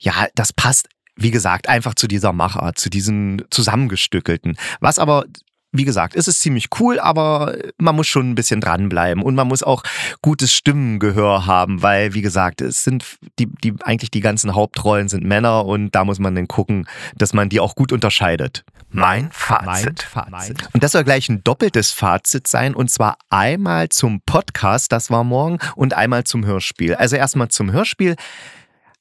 ja, 0.00 0.26
das 0.34 0.52
passt 0.52 0.88
wie 1.20 1.32
gesagt, 1.32 1.68
einfach 1.68 1.96
zu 1.96 2.06
dieser 2.06 2.32
Machart, 2.32 2.78
zu 2.78 2.88
diesem 2.88 3.42
zusammengestückelten. 3.50 4.56
Was 4.78 5.00
aber 5.00 5.24
wie 5.70 5.84
gesagt, 5.84 6.14
es 6.16 6.28
ist 6.28 6.40
ziemlich 6.40 6.68
cool, 6.80 6.98
aber 6.98 7.56
man 7.78 7.94
muss 7.94 8.06
schon 8.06 8.30
ein 8.30 8.34
bisschen 8.34 8.60
dranbleiben 8.60 9.22
und 9.22 9.34
man 9.34 9.46
muss 9.46 9.62
auch 9.62 9.82
gutes 10.22 10.52
Stimmengehör 10.52 11.44
haben, 11.46 11.82
weil, 11.82 12.14
wie 12.14 12.22
gesagt, 12.22 12.62
es 12.62 12.84
sind 12.84 13.04
die, 13.38 13.46
die, 13.46 13.74
eigentlich 13.82 14.10
die 14.10 14.20
ganzen 14.20 14.54
Hauptrollen 14.54 15.08
sind 15.08 15.24
Männer 15.24 15.66
und 15.66 15.94
da 15.94 16.04
muss 16.04 16.18
man 16.18 16.34
dann 16.34 16.48
gucken, 16.48 16.86
dass 17.16 17.34
man 17.34 17.50
die 17.50 17.60
auch 17.60 17.74
gut 17.74 17.92
unterscheidet. 17.92 18.64
Mein 18.90 19.30
Fazit. 19.30 20.06
Mein 20.14 20.30
Fazit. 20.30 20.68
Und 20.72 20.82
das 20.82 20.92
soll 20.92 21.04
gleich 21.04 21.28
ein 21.28 21.44
doppeltes 21.44 21.92
Fazit 21.92 22.46
sein 22.46 22.74
und 22.74 22.90
zwar 22.90 23.18
einmal 23.28 23.90
zum 23.90 24.22
Podcast, 24.24 24.90
das 24.92 25.10
war 25.10 25.22
morgen, 25.22 25.58
und 25.76 25.92
einmal 25.92 26.24
zum 26.24 26.46
Hörspiel. 26.46 26.94
Also 26.94 27.16
erstmal 27.16 27.48
zum 27.48 27.72
Hörspiel 27.72 28.16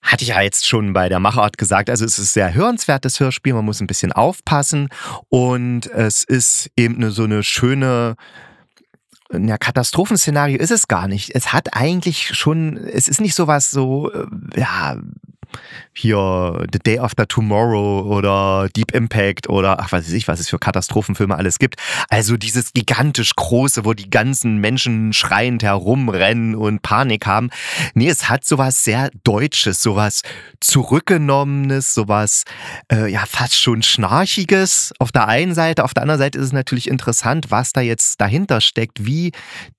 hatte 0.08 0.24
ich 0.24 0.30
ja 0.30 0.42
jetzt 0.42 0.68
schon 0.68 0.94
bei 0.94 1.10
der 1.10 1.20
Machart 1.20 1.58
gesagt. 1.58 1.90
Also 1.90 2.06
es 2.06 2.18
ist 2.18 2.34
sehr 2.34 2.54
hörenswertes 2.54 3.20
Hörspiel, 3.20 3.54
man 3.54 3.66
muss 3.66 3.82
ein 3.82 3.88
bisschen 3.88 4.12
aufpassen 4.12 4.90
und 5.30 5.88
es 5.88 6.24
ist 6.24 6.72
eben 6.76 6.96
eine, 6.96 7.12
so 7.12 7.24
eine 7.24 7.44
schöne 7.44 8.16
ja, 9.32 9.58
Katastrophenszenario 9.58 10.58
ist 10.58 10.72
es 10.72 10.88
gar 10.88 11.08
nicht. 11.08 11.36
Es 11.36 11.52
hat 11.52 11.76
eigentlich 11.76 12.36
schon, 12.36 12.78
es 12.78 13.08
ist 13.08 13.20
nicht 13.20 13.36
sowas 13.36 13.70
so, 13.70 14.12
äh, 14.12 14.26
ja, 14.56 14.98
hier 15.94 16.66
The 16.72 16.80
Day 16.80 17.00
After 17.00 17.28
Tomorrow 17.28 18.02
oder 18.02 18.70
Deep 18.76 18.92
Impact 18.92 19.50
oder 19.50 19.80
ach 19.80 19.92
weiß 19.92 20.12
ich, 20.12 20.28
was 20.28 20.40
es 20.40 20.50
für 20.50 20.60
Katastrophenfilme 20.60 21.36
alles 21.36 21.60
gibt. 21.60 21.76
Also 22.10 22.38
dieses 22.38 22.74
gigantisch 22.74 23.36
große, 23.36 23.86
wo 23.86 23.94
die 23.94 24.10
ganzen 24.10 24.58
Menschen 24.58 25.14
schreiend 25.14 25.64
herumrennen 25.64 26.56
und 26.56 26.82
Panik 26.82 27.26
haben. 27.26 27.50
Nee, 27.94 28.10
es 28.10 28.30
hat 28.30 28.46
sowas 28.46 28.84
sehr 28.84 29.10
Deutsches, 29.24 29.82
sowas 29.82 30.22
Zurückgenommenes, 30.60 31.94
sowas 31.94 32.44
äh, 32.92 33.12
ja 33.12 33.26
fast 33.26 33.60
schon 33.60 33.82
Schnarchiges 33.82 34.94
auf 35.00 35.12
der 35.12 35.28
einen 35.28 35.54
Seite. 35.54 35.84
Auf 35.84 35.94
der 35.94 36.04
anderen 36.04 36.20
Seite 36.20 36.38
ist 36.38 36.46
es 36.46 36.54
natürlich 36.54 36.88
interessant, 36.90 37.50
was 37.50 37.74
da 37.74 37.82
jetzt 37.82 38.22
dahinter 38.22 38.62
steckt, 38.62 39.06
wie 39.06 39.32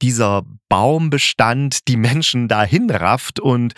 dieser 0.03 0.43
Baumbestand 0.69 1.89
die 1.89 1.97
Menschen 1.97 2.49
dahin 2.49 2.91
rafft 2.91 3.41
und 3.41 3.75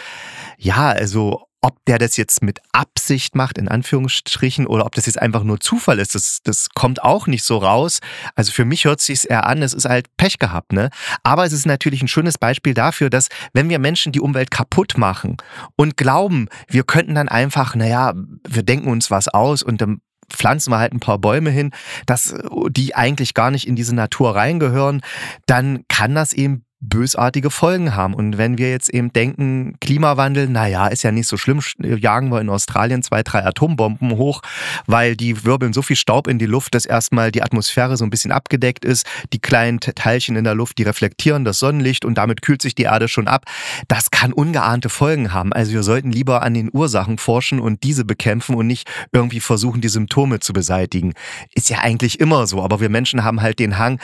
ja, 0.59 0.89
also 0.89 1.47
ob 1.62 1.85
der 1.87 1.99
das 1.99 2.17
jetzt 2.17 2.43
mit 2.43 2.61
Absicht 2.73 3.35
macht, 3.35 3.59
in 3.59 3.69
Anführungsstrichen, 3.69 4.67
oder 4.67 4.87
ob 4.87 4.95
das 4.95 5.07
jetzt 5.07 5.21
einfach 5.21 5.43
nur 5.43 5.61
Zufall 5.61 5.99
ist, 5.99 6.14
das, 6.14 6.38
das 6.43 6.69
kommt 6.75 7.02
auch 7.02 7.26
nicht 7.26 7.45
so 7.45 7.59
raus. 7.59 8.00
Also 8.35 8.52
für 8.52 8.64
mich 8.64 8.85
hört 8.85 9.00
sich 9.00 9.29
eher 9.29 9.47
an, 9.47 9.62
es 9.62 9.75
ist 9.75 9.85
halt 9.85 10.07
Pech 10.17 10.38
gehabt, 10.38 10.73
ne? 10.73 10.90
Aber 11.23 11.45
es 11.45 11.52
ist 11.52 11.67
natürlich 11.67 12.02
ein 12.02 12.09
schönes 12.09 12.38
Beispiel 12.38 12.75
dafür, 12.75 13.11
dass 13.11 13.29
wenn 13.52 13.69
wir 13.69 13.79
Menschen 13.79 14.12
die 14.12 14.21
Umwelt 14.21 14.50
kaputt 14.50 14.97
machen 14.97 15.37
und 15.76 15.97
glauben, 15.97 16.49
wir 16.69 16.85
könnten 16.85 17.14
dann 17.14 17.29
einfach, 17.29 17.75
naja, 17.75 18.14
wir 18.49 18.62
denken 18.62 18.88
uns 18.88 19.11
was 19.11 19.29
aus 19.29 19.62
und 19.62 19.81
dann 19.81 20.00
pflanzen 20.31 20.73
wir 20.73 20.79
halt 20.79 20.93
ein 20.93 21.00
paar 21.00 21.19
Bäume 21.19 21.50
hin, 21.50 21.73
dass 22.07 22.35
die 22.69 22.95
eigentlich 22.95 23.35
gar 23.35 23.50
nicht 23.50 23.67
in 23.67 23.76
diese 23.76 23.95
Natur 23.95 24.35
reingehören, 24.35 25.02
dann 25.47 25.85
kann 25.88 26.14
das 26.14 26.33
eben 26.33 26.64
bösartige 26.81 27.51
Folgen 27.51 27.95
haben. 27.95 28.15
Und 28.15 28.39
wenn 28.39 28.57
wir 28.57 28.71
jetzt 28.71 28.89
eben 28.89 29.13
denken, 29.13 29.75
Klimawandel, 29.81 30.49
naja, 30.49 30.87
ist 30.89 31.03
ja 31.03 31.13
nicht 31.13 31.27
so 31.27 31.37
schlimm, 31.37 31.61
jagen 31.79 32.31
wir 32.31 32.41
in 32.41 32.49
Australien 32.49 33.03
zwei, 33.03 33.23
drei 33.23 33.45
Atombomben 33.45 34.17
hoch, 34.17 34.41
weil 34.87 35.15
die 35.15 35.45
wirbeln 35.45 35.75
so 35.75 35.83
viel 35.83 35.97
Staub 35.97 36.27
in 36.27 36.39
die 36.39 36.47
Luft, 36.47 36.75
dass 36.75 36.87
erstmal 36.87 37.33
die 37.33 37.43
Atmosphäre 37.43 37.99
so 37.99 38.05
ein 38.05 38.11
bisschen 38.11 38.33
abgedeckt 38.33 38.87
ist. 38.87 39.07
Die 39.35 39.41
kleinen 39.41 39.81
Teilchen 39.81 40.37
in 40.37 40.45
der 40.45 40.55
Luft, 40.55 40.79
die 40.79 40.85
reflektieren 40.85 41.45
das 41.45 41.59
Sonnenlicht 41.59 42.07
und 42.07 42.17
damit 42.17 42.41
kühlt 42.41 42.63
sich 42.63 42.75
die 42.75 42.85
Erde 42.85 43.09
schon 43.09 43.29
ab. 43.29 43.45
Das 43.89 44.11
kann 44.11 44.33
ungeahnte 44.33 44.89
Folgen 44.89 45.35
haben. 45.35 45.53
Also 45.53 45.73
wir 45.73 45.83
sollten 45.83 46.11
lieber 46.11 46.43
an 46.43 46.55
den 46.55 46.71
Ursachen 46.73 47.19
forschen 47.19 47.61
und 47.61 47.83
diese 47.83 48.07
bekämpfen 48.07 48.55
und 48.55 48.67
nicht 48.67 48.91
irgendwie 49.13 49.41
versuchen, 49.41 49.83
die 49.83 49.89
Symptome 49.89 50.41
zu 50.41 50.55
beseitigen. 50.55 51.13
Ist 51.55 51.69
ja 51.69 51.81
eigentlich 51.81 52.21
immer 52.21 52.47
so, 52.47 52.63
aber 52.63 52.81
wir 52.81 52.89
Menschen 52.89 53.23
haben 53.23 53.43
halt 53.43 53.59
den 53.59 53.77
Hang, 53.77 54.01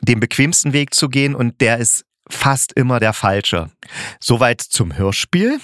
den 0.00 0.20
bequemsten 0.20 0.72
Weg 0.72 0.94
zu 0.94 1.08
gehen 1.10 1.34
und 1.34 1.60
der 1.60 1.78
ist 1.78 2.04
fast 2.28 2.72
immer 2.72 3.00
der 3.00 3.12
falsche. 3.12 3.70
Soweit 4.20 4.60
zum 4.60 4.96
Hörspiel. 4.96 5.60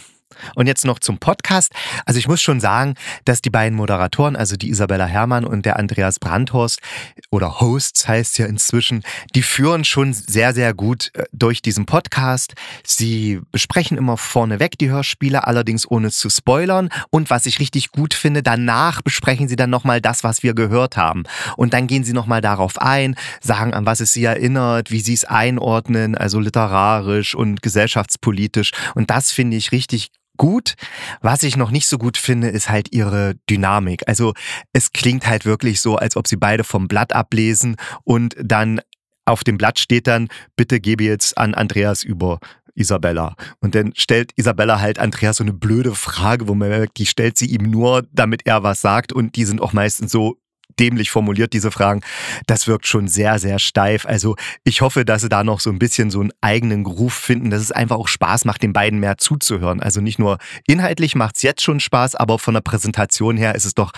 Und 0.55 0.67
jetzt 0.67 0.85
noch 0.85 0.99
zum 0.99 1.19
Podcast. 1.19 1.73
Also 2.05 2.19
ich 2.19 2.29
muss 2.29 2.41
schon 2.41 2.61
sagen, 2.61 2.95
dass 3.25 3.43
die 3.43 3.51
beiden 3.51 3.77
Moderatoren, 3.77 4.37
also 4.37 4.57
die 4.57 4.71
Isabella 4.71 5.07
Herrmann 5.07 5.45
und 5.45 5.67
der 5.67 5.79
Andreas 5.79 6.19
Brandhorst 6.19 6.81
oder 7.31 7.61
Hosts 7.61 8.09
heißt 8.09 8.39
ja 8.39 8.47
inzwischen, 8.47 9.03
die 9.35 9.43
führen 9.43 9.85
schon 9.85 10.13
sehr, 10.13 10.55
sehr 10.55 10.75
gut 10.75 11.11
äh, 11.15 11.25
durch 11.33 11.63
diesen 11.63 11.87
Podcast. 11.87 12.55
Sie 12.85 13.41
besprechen 13.53 13.99
immer 13.99 14.17
vorneweg 14.17 14.79
die 14.79 14.91
Hörspiele, 14.91 15.47
allerdings 15.47 15.91
ohne 15.91 16.11
zu 16.11 16.31
spoilern. 16.31 16.89
Und 17.11 17.31
was 17.31 17.47
ich 17.47 17.61
richtig 17.61 17.91
gut 17.91 18.15
finde, 18.15 18.43
danach 18.43 19.03
besprechen 19.03 19.49
sie 19.49 19.57
dann 19.57 19.71
nochmal 19.71 20.01
das, 20.01 20.25
was 20.25 20.43
wir 20.43 20.55
gehört 20.55 20.97
haben. 20.97 21.25
Und 21.57 21.75
dann 21.75 21.87
gehen 21.87 22.05
sie 22.05 22.13
nochmal 22.13 22.41
darauf 22.41 22.81
ein, 22.81 23.17
sagen, 23.41 23.75
an 23.75 23.87
was 23.87 24.01
es 24.01 24.13
sie 24.13 24.25
erinnert, 24.25 24.91
wie 24.91 25.01
sie 25.01 25.15
es 25.15 25.25
einordnen, 25.25 26.17
also 26.17 26.41
literarisch 26.41 27.35
und 27.35 27.63
gesellschaftspolitisch. 27.63 28.73
Und 28.95 29.11
das 29.11 29.31
finde 29.31 29.57
ich 29.57 29.73
richtig 29.73 30.11
gut. 30.41 30.75
Was 31.21 31.43
ich 31.43 31.59
noch 31.59 31.71
nicht 31.71 31.87
so 31.87 31.99
gut 31.99 32.17
finde, 32.17 32.49
ist 32.49 32.71
halt 32.71 32.95
ihre 32.95 33.35
Dynamik. 33.51 34.09
Also 34.09 34.33
es 34.73 34.93
klingt 34.93 35.27
halt 35.27 35.45
wirklich 35.45 35.83
so, 35.83 35.97
als 35.97 36.17
ob 36.17 36.27
sie 36.27 36.37
beide 36.37 36.65
vom 36.65 36.89
Blatt 36.89 37.13
ablesen 37.13 37.77
und 38.05 38.35
dann 38.43 38.81
auf 39.27 39.45
dem 39.45 39.59
Blatt 39.59 39.79
steht 39.79 40.07
dann, 40.07 40.29
bitte 40.57 40.81
gebe 40.81 41.05
jetzt 41.05 41.37
an 41.37 41.55
Andreas 41.55 42.03
über. 42.03 42.41
Isabella. 42.77 43.35
Und 43.61 43.75
dann 43.75 43.93
stellt 43.97 44.33
Isabella 44.37 44.81
halt 44.81 45.01
Andreas 45.01 45.39
so 45.39 45.45
eine 45.45 45.53
blöde 45.53 45.95
Frage, 45.95 46.49
wo 46.49 46.55
man 46.55 46.69
merkt, 46.69 46.99
die 46.99 47.05
stellt 47.05 47.37
sie 47.37 47.47
ihm 47.47 47.65
nur, 47.65 48.07
damit 48.13 48.47
er 48.47 48.63
was 48.63 48.81
sagt. 48.81 49.13
Und 49.13 49.35
die 49.35 49.45
sind 49.45 49.61
auch 49.61 49.73
meistens 49.73 50.13
so 50.13 50.39
dämlich 50.79 51.11
formuliert, 51.11 51.53
diese 51.53 51.71
Fragen. 51.71 52.03
Das 52.47 52.67
wirkt 52.67 52.87
schon 52.87 53.09
sehr, 53.09 53.39
sehr 53.39 53.59
steif. 53.59 54.07
Also 54.07 54.37
ich 54.65 54.81
hoffe, 54.81 55.05
dass 55.05 55.23
sie 55.23 55.29
da 55.29 55.45
noch 55.45 55.61
so 55.61 55.71
ein 55.71 55.79
bisschen 55.79 56.11
so 56.11 56.21
einen 56.21 56.33
eigenen 56.41 56.85
Groove 56.85 57.15
finden, 57.15 57.51
dass 57.51 57.63
es 57.63 57.73
einfach 57.73 57.97
auch 57.97 58.09
Spaß 58.09 58.45
macht, 58.45 58.63
den 58.63 58.73
beiden 58.73 59.01
mehr 59.01 59.19
zuzuhören. 59.19 59.81
Also 59.81 60.01
nicht 60.01 60.19
nur 60.19 60.39
inhaltlich 60.67 61.15
macht 61.15 61.37
es 61.37 61.43
jetzt 61.43 61.63
schon 61.63 61.81
Spaß, 61.81 62.15
aber 62.15 62.39
von 62.39 62.55
der 62.55 62.61
Präsentation 62.61 63.37
her 63.37 63.55
ist 63.55 63.65
es 63.65 63.75
doch 63.75 63.93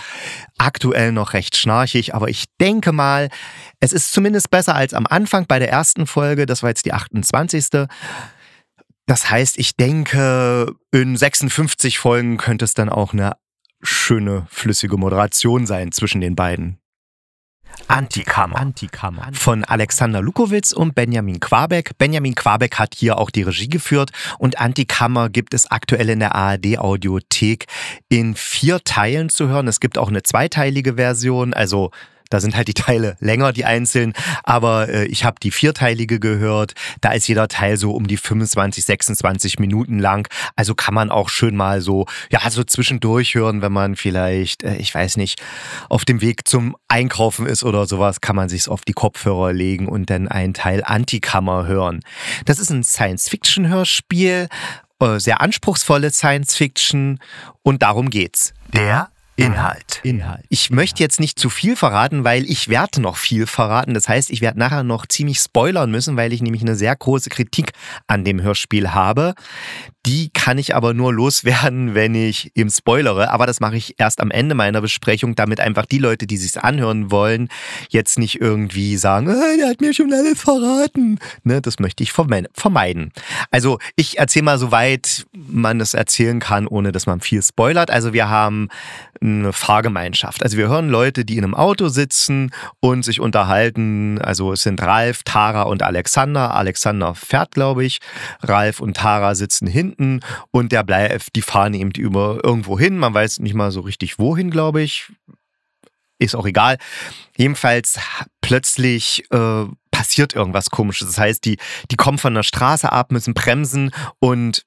aktuell 0.57 1.11
noch 1.11 1.33
recht 1.33 1.57
schnarchig. 1.57 2.15
Aber 2.15 2.29
ich 2.29 2.45
denke 2.59 2.91
mal, 2.91 3.29
es 3.79 3.93
ist 3.93 4.11
zumindest 4.11 4.49
besser 4.49 4.75
als 4.75 4.93
am 4.93 5.07
Anfang 5.07 5.45
bei 5.47 5.59
der 5.59 5.69
ersten 5.69 6.07
Folge. 6.07 6.45
Das 6.45 6.63
war 6.63 6.69
jetzt 6.69 6.85
die 6.85 6.93
28. 6.93 7.87
Das 9.05 9.29
heißt, 9.29 9.57
ich 9.57 9.75
denke, 9.75 10.73
in 10.91 11.17
56 11.17 11.99
Folgen 11.99 12.37
könnte 12.37 12.63
es 12.63 12.73
dann 12.73 12.87
auch 12.89 13.11
eine 13.11 13.33
schöne, 13.83 14.47
flüssige 14.49 14.97
Moderation 14.97 15.67
sein 15.67 15.91
zwischen 15.91 16.21
den 16.21 16.35
beiden. 16.35 16.79
Antikammer. 17.87 18.55
Antikammer. 18.57 19.29
Von 19.33 19.63
Alexander 19.63 20.21
Lukowitz 20.21 20.71
und 20.71 20.95
Benjamin 20.95 21.39
Quabeck. 21.39 21.97
Benjamin 21.97 22.35
Quabeck 22.35 22.75
hat 22.75 22.95
hier 22.95 23.17
auch 23.17 23.29
die 23.29 23.43
Regie 23.43 23.67
geführt 23.67 24.11
und 24.39 24.59
Antikammer 24.59 25.29
gibt 25.29 25.53
es 25.53 25.69
aktuell 25.69 26.09
in 26.09 26.19
der 26.19 26.35
ARD 26.35 26.77
Audiothek 26.77 27.65
in 28.09 28.35
vier 28.35 28.83
Teilen 28.83 29.29
zu 29.29 29.47
hören. 29.47 29.67
Es 29.67 29.79
gibt 29.79 29.97
auch 29.97 30.09
eine 30.09 30.23
zweiteilige 30.23 30.95
Version, 30.95 31.53
also 31.53 31.91
da 32.33 32.39
sind 32.39 32.55
halt 32.55 32.67
die 32.67 32.73
Teile 32.73 33.15
länger, 33.19 33.53
die 33.53 33.63
einzelnen. 33.63 34.13
Aber 34.41 34.89
äh, 34.89 35.05
ich 35.05 35.23
habe 35.23 35.35
die 35.41 35.51
vierteilige 35.51 36.19
gehört. 36.19 36.73
Da 36.99 37.11
ist 37.11 37.27
jeder 37.27 37.47
Teil 37.47 37.77
so 37.77 37.91
um 37.91 38.07
die 38.07 38.17
25, 38.17 38.83
26 38.83 39.59
Minuten 39.59 39.99
lang. 39.99 40.27
Also 40.55 40.73
kann 40.73 40.95
man 40.95 41.11
auch 41.11 41.29
schön 41.29 41.55
mal 41.55 41.81
so, 41.81 42.07
ja, 42.31 42.49
so 42.49 42.63
zwischendurch 42.63 43.35
hören, 43.35 43.61
wenn 43.61 43.71
man 43.71 43.95
vielleicht, 43.95 44.63
äh, 44.63 44.77
ich 44.77 44.93
weiß 44.93 45.17
nicht, 45.17 45.41
auf 45.89 46.05
dem 46.05 46.21
Weg 46.21 46.47
zum 46.47 46.75
Einkaufen 46.87 47.45
ist 47.45 47.63
oder 47.63 47.85
sowas, 47.85 48.19
kann 48.19 48.35
man 48.35 48.49
sich 48.49 48.67
auf 48.67 48.81
die 48.81 48.93
Kopfhörer 48.93 49.53
legen 49.53 49.87
und 49.87 50.09
dann 50.09 50.27
einen 50.27 50.55
Teil 50.55 50.83
Antikammer 50.83 51.67
hören. 51.67 51.99
Das 52.45 52.57
ist 52.57 52.71
ein 52.71 52.83
Science-Fiction-Hörspiel, 52.83 54.47
äh, 54.99 55.19
sehr 55.19 55.39
anspruchsvolle 55.39 56.09
Science-Fiction 56.09 57.19
und 57.61 57.83
darum 57.83 58.09
geht's. 58.09 58.53
Der 58.73 59.12
Inhalt. 59.35 59.99
Inhalt. 60.03 60.45
Ich 60.49 60.69
möchte 60.69 61.01
jetzt 61.01 61.19
nicht 61.19 61.39
zu 61.39 61.49
viel 61.49 61.75
verraten, 61.75 62.23
weil 62.23 62.43
ich 62.49 62.69
werde 62.69 63.01
noch 63.01 63.17
viel 63.17 63.47
verraten. 63.47 63.95
Das 63.95 64.07
heißt, 64.07 64.29
ich 64.29 64.41
werde 64.41 64.59
nachher 64.59 64.83
noch 64.83 65.07
ziemlich 65.07 65.39
spoilern 65.39 65.89
müssen, 65.89 66.15
weil 66.17 66.33
ich 66.33 66.41
nämlich 66.41 66.61
eine 66.61 66.75
sehr 66.75 66.95
große 66.95 67.29
Kritik 67.29 67.71
an 68.05 68.23
dem 68.23 68.41
Hörspiel 68.43 68.91
habe. 68.91 69.33
Die 70.05 70.29
kann 70.29 70.57
ich 70.57 70.75
aber 70.75 70.93
nur 70.93 71.13
loswerden, 71.13 71.95
wenn 71.95 72.13
ich 72.13 72.51
eben 72.55 72.69
spoilere. 72.69 73.31
Aber 73.31 73.47
das 73.47 73.59
mache 73.59 73.77
ich 73.77 73.95
erst 73.97 74.19
am 74.19 74.29
Ende 74.29 74.53
meiner 74.53 74.81
Besprechung, 74.81 75.33
damit 75.33 75.59
einfach 75.59 75.87
die 75.87 75.97
Leute, 75.97 76.27
die 76.27 76.37
sich 76.37 76.61
anhören 76.61 77.09
wollen, 77.09 77.49
jetzt 77.89 78.19
nicht 78.19 78.39
irgendwie 78.39 78.97
sagen, 78.97 79.29
äh, 79.29 79.57
der 79.57 79.69
hat 79.69 79.81
mir 79.81 79.93
schon 79.93 80.13
alles 80.13 80.41
verraten. 80.41 81.17
Ne, 81.43 81.59
das 81.61 81.79
möchte 81.79 82.03
ich 82.03 82.11
vermeiden. 82.11 83.11
Also 83.49 83.79
ich 83.95 84.19
erzähle 84.19 84.43
mal, 84.43 84.59
soweit 84.59 85.25
man 85.33 85.79
das 85.79 85.95
erzählen 85.95 86.39
kann, 86.39 86.67
ohne 86.67 86.91
dass 86.91 87.07
man 87.07 87.19
viel 87.19 87.41
spoilert. 87.41 87.89
Also 87.89 88.13
wir 88.13 88.29
haben 88.29 88.69
eine 89.21 89.53
Fahrgemeinschaft. 89.53 90.43
Also 90.43 90.57
wir 90.57 90.67
hören 90.67 90.89
Leute, 90.89 91.25
die 91.25 91.37
in 91.37 91.43
einem 91.43 91.55
Auto 91.55 91.87
sitzen 91.89 92.51
und 92.79 93.03
sich 93.03 93.19
unterhalten. 93.19 94.19
Also 94.19 94.53
es 94.53 94.61
sind 94.63 94.81
Ralf, 94.81 95.23
Tara 95.23 95.63
und 95.63 95.83
Alexander. 95.83 96.53
Alexander 96.55 97.15
fährt, 97.15 97.51
glaube 97.51 97.85
ich. 97.85 97.99
Ralf 98.41 98.79
und 98.79 98.97
Tara 98.97 99.35
sitzen 99.35 99.67
hinten 99.67 100.21
und 100.51 100.71
der 100.71 100.83
bleibt, 100.83 101.35
die 101.35 101.41
fahren 101.41 101.73
eben 101.73 101.91
über 101.91 102.39
irgendwo 102.43 102.79
hin. 102.79 102.97
Man 102.97 103.13
weiß 103.13 103.39
nicht 103.39 103.53
mal 103.53 103.71
so 103.71 103.81
richtig 103.81 104.19
wohin, 104.19 104.51
glaube 104.51 104.81
ich. 104.81 105.11
Ist 106.19 106.35
auch 106.35 106.45
egal. 106.45 106.77
Jedenfalls 107.35 107.99
plötzlich 108.41 109.23
äh, 109.31 109.65
passiert 109.91 110.35
irgendwas 110.35 110.69
komisches. 110.69 111.07
Das 111.07 111.17
heißt, 111.17 111.45
die, 111.45 111.57
die 111.91 111.95
kommen 111.95 112.17
von 112.17 112.33
der 112.33 112.43
Straße 112.43 112.91
ab, 112.91 113.11
müssen 113.11 113.33
bremsen 113.33 113.91
und 114.19 114.65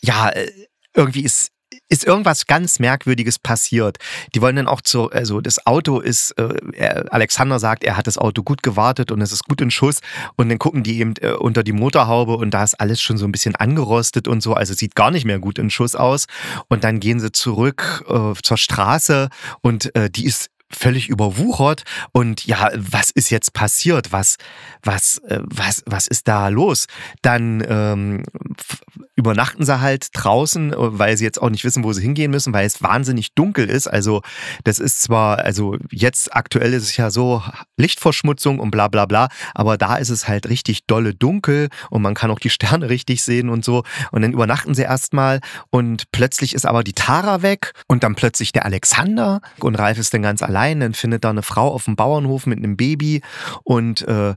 ja, 0.00 0.28
äh, 0.30 0.50
irgendwie 0.94 1.22
ist 1.22 1.50
ist 1.88 2.04
irgendwas 2.04 2.46
ganz 2.46 2.78
Merkwürdiges 2.78 3.38
passiert. 3.38 3.98
Die 4.34 4.42
wollen 4.42 4.56
dann 4.56 4.68
auch 4.68 4.80
zu, 4.80 5.10
also 5.10 5.40
das 5.40 5.66
Auto 5.66 6.00
ist, 6.00 6.32
äh, 6.32 7.04
Alexander 7.10 7.58
sagt, 7.58 7.84
er 7.84 7.96
hat 7.96 8.06
das 8.06 8.18
Auto 8.18 8.42
gut 8.42 8.62
gewartet 8.62 9.10
und 9.10 9.20
es 9.20 9.32
ist 9.32 9.44
gut 9.44 9.60
in 9.60 9.70
Schuss. 9.70 10.00
Und 10.36 10.48
dann 10.48 10.58
gucken 10.58 10.82
die 10.82 10.98
eben 11.00 11.14
äh, 11.20 11.32
unter 11.32 11.62
die 11.62 11.72
Motorhaube 11.72 12.36
und 12.36 12.52
da 12.52 12.62
ist 12.64 12.74
alles 12.74 13.00
schon 13.00 13.18
so 13.18 13.26
ein 13.26 13.32
bisschen 13.32 13.56
angerostet 13.56 14.28
und 14.28 14.42
so, 14.42 14.54
also 14.54 14.74
sieht 14.74 14.94
gar 14.94 15.10
nicht 15.10 15.24
mehr 15.24 15.38
gut 15.38 15.58
in 15.58 15.70
Schuss 15.70 15.94
aus. 15.94 16.26
Und 16.68 16.84
dann 16.84 17.00
gehen 17.00 17.20
sie 17.20 17.32
zurück 17.32 18.04
äh, 18.08 18.34
zur 18.42 18.56
Straße 18.56 19.28
und 19.62 19.94
äh, 19.94 20.10
die 20.10 20.26
ist 20.26 20.50
völlig 20.70 21.08
überwuchert 21.08 21.84
und 22.12 22.46
ja, 22.46 22.70
was 22.74 23.10
ist 23.10 23.30
jetzt 23.30 23.52
passiert? 23.52 24.12
Was, 24.12 24.36
was, 24.82 25.18
äh, 25.28 25.40
was, 25.44 25.82
was 25.86 26.06
ist 26.06 26.28
da 26.28 26.48
los? 26.48 26.86
Dann 27.22 27.64
ähm, 27.66 28.24
übernachten 29.16 29.64
sie 29.64 29.80
halt 29.80 30.08
draußen, 30.12 30.74
weil 30.76 31.16
sie 31.16 31.24
jetzt 31.24 31.40
auch 31.40 31.50
nicht 31.50 31.64
wissen, 31.64 31.84
wo 31.84 31.92
sie 31.92 32.02
hingehen 32.02 32.30
müssen, 32.30 32.52
weil 32.52 32.66
es 32.66 32.82
wahnsinnig 32.82 33.34
dunkel 33.34 33.68
ist. 33.68 33.86
Also 33.86 34.22
das 34.64 34.78
ist 34.78 35.02
zwar, 35.02 35.38
also 35.38 35.76
jetzt 35.90 36.34
aktuell 36.34 36.72
ist 36.74 36.84
es 36.84 36.96
ja 36.96 37.10
so 37.10 37.42
Lichtverschmutzung 37.78 38.58
und 38.58 38.70
bla 38.70 38.88
bla 38.88 39.06
bla, 39.06 39.28
aber 39.54 39.78
da 39.78 39.96
ist 39.96 40.10
es 40.10 40.28
halt 40.28 40.48
richtig 40.48 40.86
dolle 40.86 41.14
dunkel 41.14 41.68
und 41.90 42.02
man 42.02 42.14
kann 42.14 42.30
auch 42.30 42.40
die 42.40 42.50
Sterne 42.50 42.88
richtig 42.90 43.22
sehen 43.22 43.48
und 43.48 43.64
so. 43.64 43.84
Und 44.12 44.22
dann 44.22 44.32
übernachten 44.32 44.74
sie 44.74 44.82
erstmal 44.82 45.40
und 45.70 46.10
plötzlich 46.12 46.54
ist 46.54 46.66
aber 46.66 46.84
die 46.84 46.92
Tara 46.92 47.42
weg 47.42 47.72
und 47.86 48.02
dann 48.02 48.14
plötzlich 48.14 48.52
der 48.52 48.64
Alexander 48.64 49.40
und 49.60 49.76
Ralf 49.76 49.98
ist 49.98 50.12
dann 50.12 50.22
ganz 50.22 50.42
allein 50.42 50.80
dann 50.80 50.94
findet 50.94 51.24
da 51.24 51.30
eine 51.30 51.42
Frau 51.42 51.72
auf 51.72 51.84
dem 51.84 51.96
Bauernhof 51.96 52.46
mit 52.46 52.58
einem 52.58 52.76
Baby 52.76 53.22
und 53.64 54.02
äh, 54.02 54.34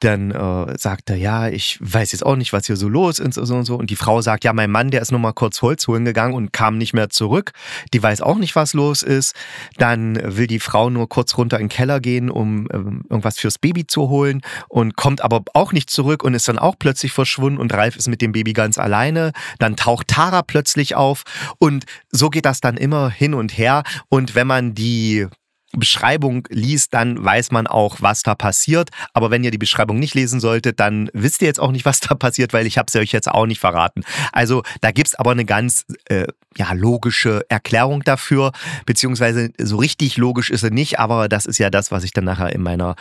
dann 0.00 0.32
äh, 0.32 0.76
sagt 0.78 1.08
er, 1.08 1.16
ja, 1.16 1.48
ich 1.48 1.78
weiß 1.80 2.12
jetzt 2.12 2.26
auch 2.26 2.36
nicht, 2.36 2.52
was 2.52 2.66
hier 2.66 2.76
so 2.76 2.88
los 2.88 3.18
ist 3.18 3.38
und 3.38 3.46
so 3.46 3.54
und 3.54 3.64
so. 3.64 3.76
Und 3.76 3.90
die 3.90 3.96
Frau 3.96 4.20
sagt, 4.20 4.44
ja, 4.44 4.52
mein 4.52 4.70
Mann, 4.70 4.90
der 4.90 5.00
ist 5.00 5.10
nur 5.10 5.20
mal 5.20 5.32
kurz 5.32 5.62
Holz 5.62 5.86
holen 5.86 6.04
gegangen 6.04 6.34
und 6.34 6.52
kam 6.52 6.76
nicht 6.76 6.92
mehr 6.92 7.10
zurück. 7.10 7.52
Die 7.92 8.02
weiß 8.02 8.20
auch 8.20 8.36
nicht, 8.36 8.54
was 8.54 8.74
los 8.74 9.02
ist. 9.02 9.34
Dann 9.78 10.18
will 10.36 10.46
die 10.46 10.60
Frau 10.60 10.90
nur 10.90 11.08
kurz 11.08 11.38
runter 11.38 11.58
in 11.58 11.64
den 11.64 11.68
Keller 11.70 12.00
gehen, 12.00 12.30
um 12.30 12.66
äh, 12.66 12.76
irgendwas 12.76 13.38
fürs 13.38 13.58
Baby 13.58 13.86
zu 13.86 14.08
holen 14.08 14.42
und 14.68 14.96
kommt 14.96 15.22
aber 15.22 15.42
auch 15.54 15.72
nicht 15.72 15.90
zurück 15.90 16.22
und 16.22 16.34
ist 16.34 16.48
dann 16.48 16.58
auch 16.58 16.74
plötzlich 16.78 17.12
verschwunden 17.12 17.58
und 17.58 17.72
Ralf 17.72 17.96
ist 17.96 18.08
mit 18.08 18.20
dem 18.20 18.32
Baby 18.32 18.52
ganz 18.52 18.78
alleine. 18.78 19.32
Dann 19.58 19.76
taucht 19.76 20.08
Tara 20.08 20.42
plötzlich 20.42 20.96
auf 20.96 21.22
und 21.58 21.84
so 22.10 22.30
geht 22.30 22.44
das 22.44 22.60
dann 22.60 22.76
immer 22.76 23.08
hin 23.10 23.32
und 23.32 23.56
her. 23.56 23.84
Und 24.08 24.34
wenn 24.34 24.46
man 24.46 24.74
die 24.74 25.28
Beschreibung 25.78 26.46
liest, 26.50 26.94
dann 26.94 27.22
weiß 27.22 27.50
man 27.50 27.66
auch, 27.66 27.98
was 28.00 28.22
da 28.22 28.34
passiert. 28.34 28.90
Aber 29.12 29.30
wenn 29.30 29.44
ihr 29.44 29.50
die 29.50 29.58
Beschreibung 29.58 29.98
nicht 29.98 30.14
lesen 30.14 30.40
solltet, 30.40 30.80
dann 30.80 31.10
wisst 31.12 31.42
ihr 31.42 31.48
jetzt 31.48 31.60
auch 31.60 31.72
nicht, 31.72 31.84
was 31.84 32.00
da 32.00 32.14
passiert, 32.14 32.52
weil 32.52 32.66
ich 32.66 32.78
habe 32.78 32.86
es 32.88 32.96
euch 32.96 33.12
jetzt 33.12 33.30
auch 33.30 33.46
nicht 33.46 33.60
verraten. 33.60 34.02
Also 34.32 34.62
da 34.80 34.90
gibt 34.90 35.08
es 35.08 35.14
aber 35.14 35.32
eine 35.32 35.44
ganz 35.44 35.84
äh, 36.06 36.26
ja, 36.56 36.72
logische 36.72 37.44
Erklärung 37.48 38.02
dafür, 38.02 38.52
beziehungsweise 38.86 39.50
so 39.58 39.76
richtig 39.76 40.16
logisch 40.16 40.50
ist 40.50 40.60
sie 40.60 40.70
nicht, 40.70 40.98
aber 40.98 41.28
das 41.28 41.46
ist 41.46 41.58
ja 41.58 41.70
das, 41.70 41.90
was 41.90 42.04
ich 42.04 42.12
dann 42.12 42.24
nachher 42.24 42.52
in 42.52 42.62
meiner 42.62 42.96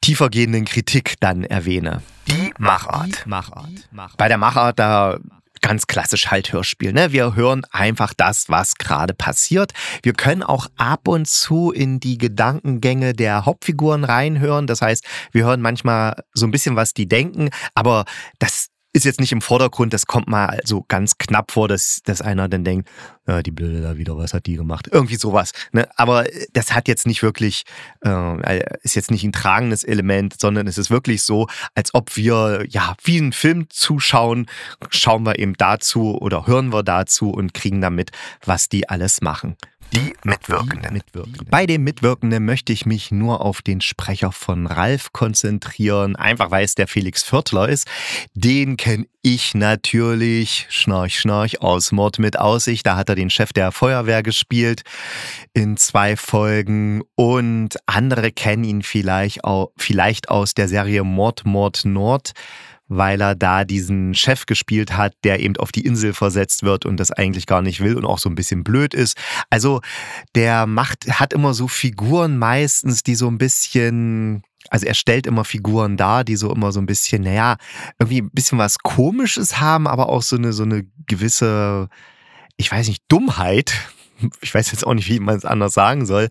tiefergehenden 0.00 0.64
Kritik 0.64 1.14
dann 1.20 1.44
erwähne. 1.44 2.02
Die 2.28 2.52
Machart. 2.58 3.24
Die 3.24 3.28
Machart. 3.28 4.16
Bei 4.16 4.28
der 4.28 4.38
Machart, 4.38 4.78
da 4.78 5.18
ganz 5.60 5.86
klassisch 5.86 6.28
halt 6.28 6.52
Hörspiel. 6.52 6.92
Ne? 6.92 7.12
Wir 7.12 7.34
hören 7.34 7.64
einfach 7.70 8.14
das, 8.14 8.48
was 8.48 8.76
gerade 8.76 9.14
passiert. 9.14 9.72
Wir 10.02 10.12
können 10.12 10.42
auch 10.42 10.66
ab 10.76 11.08
und 11.08 11.28
zu 11.28 11.72
in 11.72 12.00
die 12.00 12.18
Gedankengänge 12.18 13.12
der 13.12 13.46
Hauptfiguren 13.46 14.04
reinhören. 14.04 14.66
Das 14.66 14.82
heißt, 14.82 15.04
wir 15.32 15.44
hören 15.44 15.60
manchmal 15.60 16.22
so 16.34 16.46
ein 16.46 16.50
bisschen, 16.50 16.76
was 16.76 16.94
die 16.94 17.08
denken, 17.08 17.50
aber 17.74 18.04
das 18.38 18.68
ist 18.92 19.04
jetzt 19.04 19.20
nicht 19.20 19.32
im 19.32 19.42
Vordergrund, 19.42 19.92
das 19.92 20.06
kommt 20.06 20.28
mal 20.28 20.58
so 20.64 20.84
ganz 20.88 21.18
knapp 21.18 21.52
vor, 21.52 21.68
dass, 21.68 22.00
dass 22.04 22.22
einer 22.22 22.48
dann 22.48 22.64
denkt, 22.64 22.88
ja, 23.26 23.42
die 23.42 23.50
Blöde 23.50 23.82
da 23.82 23.98
wieder, 23.98 24.16
was 24.16 24.32
hat 24.32 24.46
die 24.46 24.56
gemacht? 24.56 24.88
Irgendwie 24.90 25.16
sowas. 25.16 25.52
Ne? 25.72 25.88
Aber 25.96 26.24
das 26.54 26.72
hat 26.74 26.88
jetzt 26.88 27.06
nicht 27.06 27.22
wirklich, 27.22 27.64
äh, 28.04 28.62
ist 28.82 28.96
jetzt 28.96 29.10
nicht 29.10 29.24
ein 29.24 29.32
tragendes 29.32 29.84
Element, 29.84 30.40
sondern 30.40 30.66
es 30.66 30.78
ist 30.78 30.90
wirklich 30.90 31.22
so, 31.22 31.46
als 31.74 31.92
ob 31.92 32.16
wir 32.16 32.64
ja 32.68 32.96
wie 33.04 33.18
einen 33.18 33.32
Film 33.32 33.66
zuschauen, 33.68 34.46
schauen 34.88 35.24
wir 35.24 35.38
eben 35.38 35.54
dazu 35.54 36.16
oder 36.18 36.46
hören 36.46 36.72
wir 36.72 36.82
dazu 36.82 37.30
und 37.30 37.52
kriegen 37.52 37.80
damit, 37.80 38.10
was 38.44 38.68
die 38.68 38.88
alles 38.88 39.20
machen. 39.20 39.56
Die 39.92 40.12
Mitwirkenden. 40.24 40.92
Mitwirkenden. 40.92 41.46
Bei 41.50 41.66
dem 41.66 41.84
Mitwirkenden 41.84 42.44
möchte 42.44 42.72
ich 42.72 42.86
mich 42.86 43.10
nur 43.10 43.40
auf 43.40 43.62
den 43.62 43.80
Sprecher 43.80 44.32
von 44.32 44.66
Ralf 44.66 45.12
konzentrieren, 45.12 46.16
einfach 46.16 46.50
weil 46.50 46.64
es 46.64 46.74
der 46.74 46.88
Felix 46.88 47.22
Viertler 47.22 47.68
ist. 47.68 47.88
Den 48.34 48.76
kenne 48.76 49.06
ich 49.22 49.54
natürlich, 49.54 50.66
Schnarch, 50.68 51.18
Schnarch, 51.18 51.60
aus 51.60 51.92
Mord 51.92 52.18
mit 52.18 52.38
Aussicht. 52.38 52.86
Da 52.86 52.96
hat 52.96 53.08
er 53.08 53.14
den 53.14 53.30
Chef 53.30 53.52
der 53.52 53.72
Feuerwehr 53.72 54.22
gespielt 54.22 54.82
in 55.54 55.76
zwei 55.76 56.16
Folgen 56.16 57.02
und 57.14 57.76
andere 57.86 58.30
kennen 58.30 58.64
ihn 58.64 58.82
vielleicht, 58.82 59.44
auch, 59.44 59.72
vielleicht 59.76 60.28
aus 60.28 60.54
der 60.54 60.68
Serie 60.68 61.04
Mord, 61.04 61.46
Mord, 61.46 61.84
Nord 61.84 62.32
weil 62.88 63.20
er 63.20 63.34
da 63.34 63.64
diesen 63.64 64.14
Chef 64.14 64.46
gespielt 64.46 64.96
hat, 64.96 65.14
der 65.24 65.40
eben 65.40 65.56
auf 65.58 65.72
die 65.72 65.84
Insel 65.84 66.14
versetzt 66.14 66.62
wird 66.62 66.86
und 66.86 66.98
das 66.98 67.12
eigentlich 67.12 67.46
gar 67.46 67.62
nicht 67.62 67.80
will 67.80 67.96
und 67.96 68.04
auch 68.04 68.18
so 68.18 68.28
ein 68.28 68.34
bisschen 68.34 68.64
blöd 68.64 68.94
ist. 68.94 69.16
Also 69.50 69.80
der 70.34 70.66
macht, 70.66 71.08
hat 71.08 71.32
immer 71.32 71.54
so 71.54 71.68
Figuren 71.68 72.38
meistens, 72.38 73.02
die 73.02 73.14
so 73.14 73.28
ein 73.28 73.38
bisschen 73.38 74.42
also 74.70 74.86
er 74.86 74.94
stellt 74.94 75.26
immer 75.26 75.44
Figuren 75.44 75.96
dar, 75.96 76.24
die 76.24 76.36
so 76.36 76.52
immer 76.52 76.72
so 76.72 76.80
ein 76.80 76.86
bisschen, 76.86 77.22
naja, 77.22 77.56
irgendwie 77.98 78.22
ein 78.22 78.30
bisschen 78.30 78.58
was 78.58 78.78
Komisches 78.78 79.60
haben, 79.60 79.86
aber 79.86 80.10
auch 80.10 80.20
so 80.20 80.36
eine, 80.36 80.52
so 80.52 80.64
eine 80.64 80.84
gewisse, 81.06 81.88
ich 82.56 82.70
weiß 82.70 82.88
nicht, 82.88 83.02
Dummheit, 83.08 83.72
ich 84.40 84.54
weiß 84.54 84.70
jetzt 84.72 84.86
auch 84.86 84.94
nicht, 84.94 85.08
wie 85.08 85.20
man 85.20 85.36
es 85.36 85.44
anders 85.44 85.74
sagen 85.74 86.06
soll. 86.06 86.28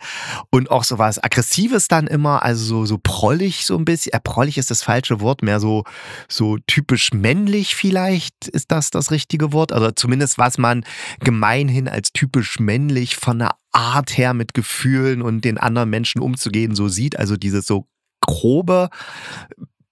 Und 0.49 0.71
auch 0.71 0.83
so 0.83 0.97
was 0.97 1.23
Aggressives 1.23 1.87
dann 1.87 2.07
immer, 2.07 2.43
also 2.43 2.63
so, 2.65 2.85
so 2.85 2.99
prollig 3.01 3.65
so 3.65 3.77
ein 3.77 3.85
bisschen. 3.85 4.13
Äh, 4.13 4.19
prollig 4.19 4.57
ist 4.57 4.71
das 4.71 4.83
falsche 4.83 5.21
Wort, 5.21 5.41
mehr 5.43 5.59
so, 5.59 5.83
so 6.27 6.57
typisch 6.67 7.13
männlich 7.13 7.75
vielleicht 7.75 8.47
ist 8.47 8.71
das 8.71 8.89
das 8.89 9.11
richtige 9.11 9.53
Wort. 9.53 9.71
Also 9.71 9.91
zumindest 9.91 10.37
was 10.37 10.57
man 10.57 10.83
gemeinhin 11.19 11.87
als 11.87 12.11
typisch 12.11 12.59
männlich 12.59 13.15
von 13.15 13.39
der 13.39 13.51
Art 13.71 14.17
her 14.17 14.33
mit 14.33 14.53
Gefühlen 14.53 15.21
und 15.21 15.45
den 15.45 15.57
anderen 15.57 15.89
Menschen 15.89 16.21
umzugehen 16.21 16.75
so 16.75 16.87
sieht. 16.87 17.17
Also 17.17 17.37
dieses 17.37 17.65
so 17.65 17.87
grobe, 18.21 18.89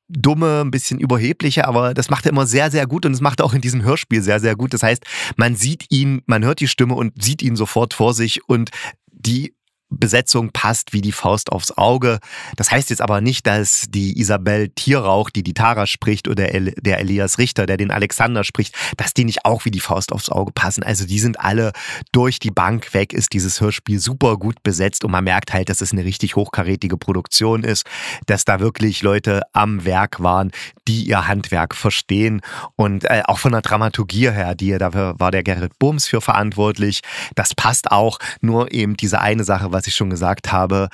dumme, 0.07 0.61
ein 0.61 0.71
bisschen 0.71 0.99
überhebliche, 0.99 1.67
aber 1.67 1.93
das 1.93 2.09
macht 2.09 2.25
er 2.25 2.31
immer 2.31 2.45
sehr, 2.45 2.69
sehr 2.71 2.87
gut 2.87 3.05
und 3.05 3.13
es 3.13 3.21
macht 3.21 3.39
er 3.39 3.45
auch 3.45 3.53
in 3.53 3.61
diesem 3.61 3.83
Hörspiel 3.83 4.21
sehr, 4.21 4.39
sehr 4.39 4.55
gut. 4.55 4.73
Das 4.73 4.83
heißt, 4.83 5.03
man 5.35 5.55
sieht 5.55 5.85
ihn, 5.89 6.21
man 6.25 6.43
hört 6.43 6.59
die 6.59 6.67
Stimme 6.67 6.95
und 6.95 7.21
sieht 7.21 7.41
ihn 7.41 7.55
sofort 7.55 7.93
vor 7.93 8.13
sich 8.13 8.47
und 8.47 8.69
die 9.11 9.55
Besetzung 9.99 10.51
passt 10.51 10.93
wie 10.93 11.01
die 11.01 11.11
Faust 11.11 11.51
aufs 11.51 11.71
Auge. 11.71 12.19
Das 12.55 12.71
heißt 12.71 12.89
jetzt 12.89 13.01
aber 13.01 13.21
nicht, 13.21 13.47
dass 13.47 13.85
die 13.89 14.19
Isabel 14.19 14.69
Tierrauch, 14.69 15.29
die 15.29 15.43
die 15.43 15.53
Tara 15.53 15.87
spricht, 15.87 16.27
oder 16.27 16.47
der 16.47 16.99
Elias 16.99 17.37
Richter, 17.37 17.65
der 17.65 17.77
den 17.77 17.91
Alexander 17.91 18.43
spricht, 18.43 18.75
dass 18.97 19.13
die 19.13 19.25
nicht 19.25 19.45
auch 19.45 19.65
wie 19.65 19.71
die 19.71 19.79
Faust 19.79 20.11
aufs 20.11 20.29
Auge 20.29 20.51
passen. 20.51 20.83
Also 20.83 21.05
die 21.05 21.19
sind 21.19 21.39
alle 21.39 21.71
durch 22.11 22.39
die 22.39 22.51
Bank 22.51 22.93
weg, 22.93 23.13
ist 23.13 23.33
dieses 23.33 23.61
Hörspiel 23.61 23.99
super 23.99 24.37
gut 24.37 24.63
besetzt 24.63 25.03
und 25.03 25.11
man 25.11 25.23
merkt 25.23 25.53
halt, 25.53 25.69
dass 25.69 25.81
es 25.81 25.91
eine 25.91 26.05
richtig 26.05 26.35
hochkarätige 26.35 26.97
Produktion 26.97 27.63
ist, 27.63 27.85
dass 28.25 28.45
da 28.45 28.59
wirklich 28.59 29.01
Leute 29.01 29.41
am 29.53 29.85
Werk 29.85 30.21
waren, 30.21 30.51
die 30.87 31.03
ihr 31.03 31.27
Handwerk 31.27 31.75
verstehen 31.75 32.41
und 32.75 33.05
äh, 33.05 33.23
auch 33.25 33.39
von 33.39 33.51
der 33.51 33.61
Dramaturgie 33.61 34.31
her, 34.31 34.55
die 34.55 34.77
dafür 34.77 35.15
war 35.17 35.31
der 35.31 35.43
Gerrit 35.43 35.77
Bums 35.79 36.07
für 36.07 36.21
verantwortlich. 36.21 37.01
Das 37.35 37.53
passt 37.55 37.91
auch, 37.91 38.19
nur 38.41 38.71
eben 38.71 38.97
diese 38.97 39.19
eine 39.21 39.43
Sache, 39.43 39.71
was 39.71 39.84
ich 39.87 39.95
schon 39.95 40.09
gesagt 40.09 40.51
habe, 40.51 40.89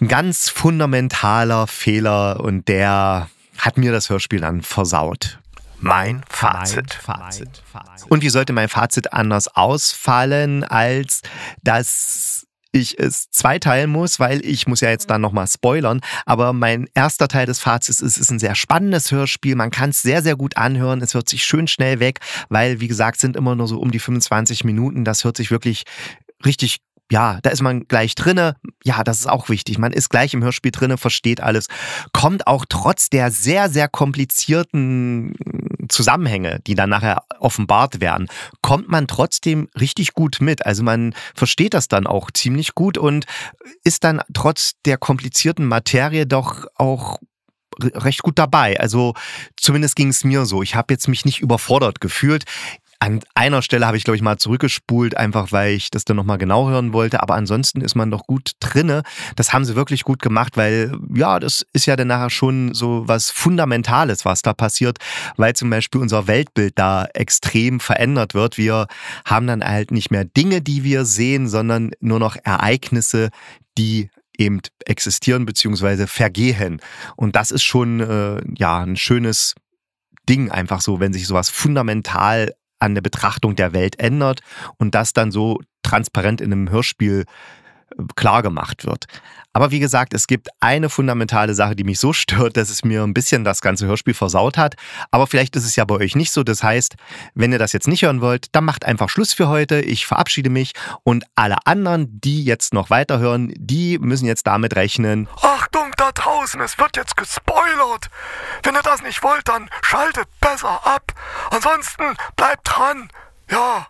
ein 0.00 0.08
ganz 0.08 0.48
fundamentaler 0.48 1.66
Fehler 1.66 2.40
und 2.40 2.68
der 2.68 3.28
hat 3.58 3.78
mir 3.78 3.92
das 3.92 4.10
Hörspiel 4.10 4.40
dann 4.40 4.62
versaut. 4.62 5.38
Mein 5.80 6.22
Fazit. 6.28 6.94
Fazit. 6.94 7.62
Und 8.08 8.22
wie 8.22 8.28
sollte 8.28 8.52
mein 8.52 8.68
Fazit 8.68 9.12
anders 9.12 9.48
ausfallen, 9.48 10.64
als 10.64 11.22
dass 11.62 12.46
ich 12.72 12.98
es 12.98 13.30
zweiteilen 13.30 13.90
muss, 13.90 14.20
weil 14.20 14.44
ich 14.44 14.66
muss 14.66 14.80
ja 14.80 14.90
jetzt 14.90 15.08
dann 15.08 15.20
nochmal 15.20 15.46
spoilern. 15.46 16.00
Aber 16.26 16.52
mein 16.52 16.88
erster 16.94 17.28
Teil 17.28 17.46
des 17.46 17.58
Fazits 17.58 18.00
ist, 18.00 18.16
es 18.16 18.18
ist 18.18 18.30
ein 18.30 18.38
sehr 18.38 18.54
spannendes 18.54 19.10
Hörspiel. 19.10 19.56
Man 19.56 19.70
kann 19.70 19.90
es 19.90 20.02
sehr, 20.02 20.22
sehr 20.22 20.36
gut 20.36 20.56
anhören. 20.56 21.00
Es 21.00 21.14
hört 21.14 21.28
sich 21.28 21.44
schön 21.44 21.68
schnell 21.68 22.00
weg, 22.00 22.20
weil, 22.48 22.80
wie 22.80 22.88
gesagt, 22.88 23.18
sind 23.18 23.36
immer 23.36 23.54
nur 23.54 23.66
so 23.66 23.78
um 23.78 23.90
die 23.90 23.98
25 23.98 24.64
Minuten. 24.64 25.04
Das 25.04 25.24
hört 25.24 25.36
sich 25.36 25.50
wirklich 25.50 25.84
richtig 26.44 26.80
ja, 27.10 27.38
da 27.42 27.50
ist 27.50 27.62
man 27.62 27.86
gleich 27.86 28.14
drinne. 28.14 28.56
Ja, 28.82 29.04
das 29.04 29.20
ist 29.20 29.28
auch 29.28 29.48
wichtig. 29.48 29.78
Man 29.78 29.92
ist 29.92 30.08
gleich 30.08 30.34
im 30.34 30.42
Hörspiel 30.42 30.72
drinne, 30.72 30.98
versteht 30.98 31.40
alles, 31.40 31.68
kommt 32.12 32.46
auch 32.46 32.64
trotz 32.68 33.10
der 33.10 33.30
sehr, 33.30 33.68
sehr 33.68 33.88
komplizierten 33.88 35.34
Zusammenhänge, 35.88 36.60
die 36.66 36.74
dann 36.74 36.90
nachher 36.90 37.22
offenbart 37.38 38.00
werden, 38.00 38.28
kommt 38.62 38.88
man 38.88 39.06
trotzdem 39.06 39.68
richtig 39.78 40.14
gut 40.14 40.38
mit. 40.40 40.66
Also 40.66 40.82
man 40.82 41.14
versteht 41.34 41.74
das 41.74 41.88
dann 41.88 42.06
auch 42.06 42.30
ziemlich 42.30 42.74
gut 42.74 42.98
und 42.98 43.26
ist 43.84 44.04
dann 44.04 44.20
trotz 44.34 44.72
der 44.84 44.98
komplizierten 44.98 45.66
Materie 45.66 46.26
doch 46.26 46.66
auch 46.74 47.18
recht 47.80 48.22
gut 48.22 48.38
dabei. 48.38 48.80
Also 48.80 49.14
zumindest 49.56 49.96
ging 49.96 50.08
es 50.08 50.24
mir 50.24 50.46
so. 50.46 50.62
Ich 50.62 50.74
habe 50.74 50.94
jetzt 50.94 51.08
mich 51.08 51.24
nicht 51.24 51.40
überfordert 51.40 52.00
gefühlt. 52.00 52.44
An 52.98 53.20
einer 53.34 53.62
Stelle 53.62 53.86
habe 53.86 53.96
ich, 53.96 54.04
glaube 54.04 54.16
ich, 54.16 54.22
mal 54.22 54.38
zurückgespult, 54.38 55.16
einfach 55.16 55.52
weil 55.52 55.74
ich 55.74 55.90
das 55.90 56.04
dann 56.04 56.16
nochmal 56.16 56.38
genau 56.38 56.68
hören 56.68 56.92
wollte. 56.92 57.22
Aber 57.22 57.34
ansonsten 57.34 57.80
ist 57.80 57.94
man 57.94 58.10
doch 58.10 58.26
gut 58.26 58.52
drinne. 58.60 59.02
Das 59.36 59.52
haben 59.52 59.64
sie 59.64 59.76
wirklich 59.76 60.04
gut 60.04 60.22
gemacht, 60.22 60.56
weil 60.56 60.96
ja, 61.14 61.38
das 61.38 61.66
ist 61.72 61.86
ja 61.86 61.96
dann 61.96 62.08
nachher 62.08 62.30
schon 62.30 62.74
so 62.74 63.02
was 63.06 63.30
Fundamentales, 63.30 64.24
was 64.24 64.42
da 64.42 64.54
passiert, 64.54 64.98
weil 65.36 65.54
zum 65.54 65.70
Beispiel 65.70 66.00
unser 66.00 66.26
Weltbild 66.26 66.78
da 66.78 67.06
extrem 67.14 67.80
verändert 67.80 68.34
wird. 68.34 68.56
Wir 68.56 68.86
haben 69.24 69.46
dann 69.46 69.62
halt 69.62 69.90
nicht 69.90 70.10
mehr 70.10 70.24
Dinge, 70.24 70.62
die 70.62 70.84
wir 70.84 71.04
sehen, 71.04 71.48
sondern 71.48 71.90
nur 72.00 72.18
noch 72.18 72.36
Ereignisse, 72.44 73.30
die 73.76 74.10
eben 74.38 74.60
existieren 74.84 75.46
bzw. 75.46 76.06
vergehen. 76.06 76.80
Und 77.16 77.36
das 77.36 77.50
ist 77.50 77.64
schon 77.64 78.00
äh, 78.00 78.40
ja 78.56 78.82
ein 78.82 78.96
schönes 78.96 79.54
Ding 80.28 80.50
einfach 80.50 80.80
so, 80.80 81.00
wenn 81.00 81.12
sich 81.12 81.26
sowas 81.26 81.48
fundamental 81.48 82.52
an 82.78 82.94
der 82.94 83.02
Betrachtung 83.02 83.56
der 83.56 83.72
Welt 83.72 83.98
ändert 83.98 84.40
und 84.78 84.94
das 84.94 85.12
dann 85.12 85.30
so 85.30 85.60
transparent 85.82 86.40
in 86.40 86.52
einem 86.52 86.70
Hörspiel 86.70 87.24
klar 88.16 88.42
gemacht 88.42 88.86
wird. 88.86 89.06
Aber 89.52 89.70
wie 89.70 89.78
gesagt, 89.78 90.12
es 90.12 90.26
gibt 90.26 90.48
eine 90.60 90.90
fundamentale 90.90 91.54
Sache, 91.54 91.74
die 91.74 91.84
mich 91.84 91.98
so 91.98 92.12
stört, 92.12 92.58
dass 92.58 92.68
es 92.68 92.84
mir 92.84 93.02
ein 93.02 93.14
bisschen 93.14 93.42
das 93.42 93.62
ganze 93.62 93.86
Hörspiel 93.86 94.12
versaut 94.12 94.58
hat. 94.58 94.74
Aber 95.10 95.26
vielleicht 95.26 95.56
ist 95.56 95.64
es 95.64 95.76
ja 95.76 95.86
bei 95.86 95.94
euch 95.94 96.14
nicht 96.14 96.30
so. 96.30 96.42
Das 96.42 96.62
heißt, 96.62 96.96
wenn 97.34 97.52
ihr 97.52 97.58
das 97.58 97.72
jetzt 97.72 97.88
nicht 97.88 98.02
hören 98.02 98.20
wollt, 98.20 98.54
dann 98.54 98.66
macht 98.66 98.84
einfach 98.84 99.08
Schluss 99.08 99.32
für 99.32 99.48
heute. 99.48 99.80
Ich 99.80 100.04
verabschiede 100.04 100.50
mich 100.50 100.72
und 101.04 101.24
alle 101.36 101.56
anderen, 101.64 102.20
die 102.20 102.44
jetzt 102.44 102.74
noch 102.74 102.90
weiterhören, 102.90 103.50
die 103.56 103.98
müssen 103.98 104.26
jetzt 104.26 104.46
damit 104.46 104.76
rechnen. 104.76 105.26
Achtung 105.40 105.90
da 105.96 106.12
draußen, 106.12 106.60
es 106.60 106.76
wird 106.76 106.98
jetzt 106.98 107.16
gespoilert. 107.16 108.10
Wenn 108.62 108.74
ihr 108.74 108.82
das 108.82 109.02
nicht 109.02 109.22
wollt, 109.22 109.48
dann 109.48 109.70
schaltet 109.80 110.28
besser 110.38 110.86
ab. 110.86 111.14
Ansonsten 111.50 112.14
bleibt 112.36 112.60
dran. 112.64 113.08
Ja. 113.50 113.86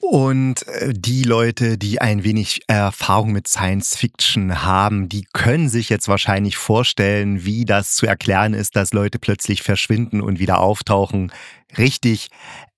Und 0.00 0.66
äh, 0.68 0.92
die 0.94 1.24
Leute, 1.24 1.76
die 1.76 2.00
ein 2.00 2.22
wenig 2.24 2.62
Erfahrung 2.68 3.32
mit 3.32 3.48
Science 3.48 3.96
Fiction 3.96 4.62
haben, 4.62 5.08
die 5.08 5.26
können 5.32 5.68
sich 5.68 5.88
jetzt 5.88 6.08
wahrscheinlich 6.08 6.56
vorstellen, 6.56 7.44
wie 7.44 7.64
das 7.64 7.94
zu 7.94 8.06
erklären 8.06 8.54
ist, 8.54 8.76
dass 8.76 8.92
Leute 8.92 9.18
plötzlich 9.18 9.62
verschwinden 9.62 10.20
und 10.20 10.38
wieder 10.38 10.60
auftauchen. 10.60 11.32
Richtig, 11.76 12.28